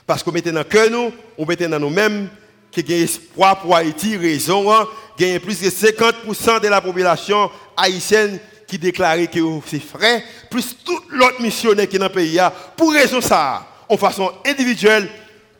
[0.06, 2.28] Parce qu'on mettait dans nous, on dans nous-mêmes
[2.76, 4.86] y a espoir pour Haïti, raison, hein.
[5.18, 11.00] a plus de 50% de la population haïtienne qui déclarait que c'est frère, plus tout
[11.10, 12.38] l'autre missionnaire qui est dans le pays,
[12.76, 15.08] pour raison ça, en façon individuelle,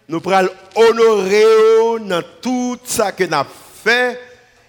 [0.08, 1.44] nous pourrons honorer
[2.00, 3.50] dans tout ça que nous avons
[3.82, 4.20] fait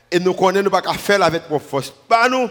[0.09, 2.49] et nous connaissons pas qu'à faire avec notre force, pas nous,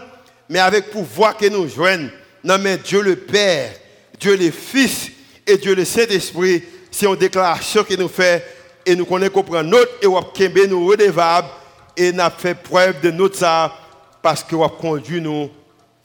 [0.51, 2.09] mais avec pouvoir que nous joignons.
[2.43, 3.71] Non, mais Dieu le Père,
[4.19, 5.09] Dieu le Fils
[5.47, 8.45] et Dieu le Saint-Esprit, c'est une déclaration que nous fait
[8.85, 10.19] et nous connaissons qu'on prend notre et on
[10.67, 11.47] nous redevables
[11.95, 13.73] et nous fait preuve de notre ça
[14.21, 15.49] parce que nous conduit nous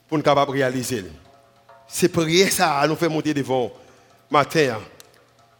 [0.08, 1.04] pour nous capables de réaliser.
[1.88, 3.72] C'est prier ça à nous faire monter devant
[4.30, 4.78] matin.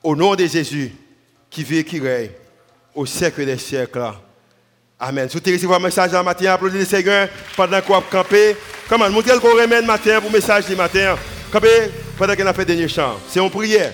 [0.01, 0.93] Au nom de Jésus,
[1.51, 2.31] qui vit et qui règne
[2.95, 4.13] au siècle des siècles.
[4.99, 5.29] Amen.
[5.29, 8.57] Si vous un message ce matin, applaudissez le Seigneur pendant qu'on a campé.
[8.89, 11.17] Comment Montrez le qu'on remet le matin pour le message du matin.
[11.53, 11.69] Campé
[12.17, 13.21] pendant qu'on a fait le dernier chant.
[13.29, 13.93] C'est une prière.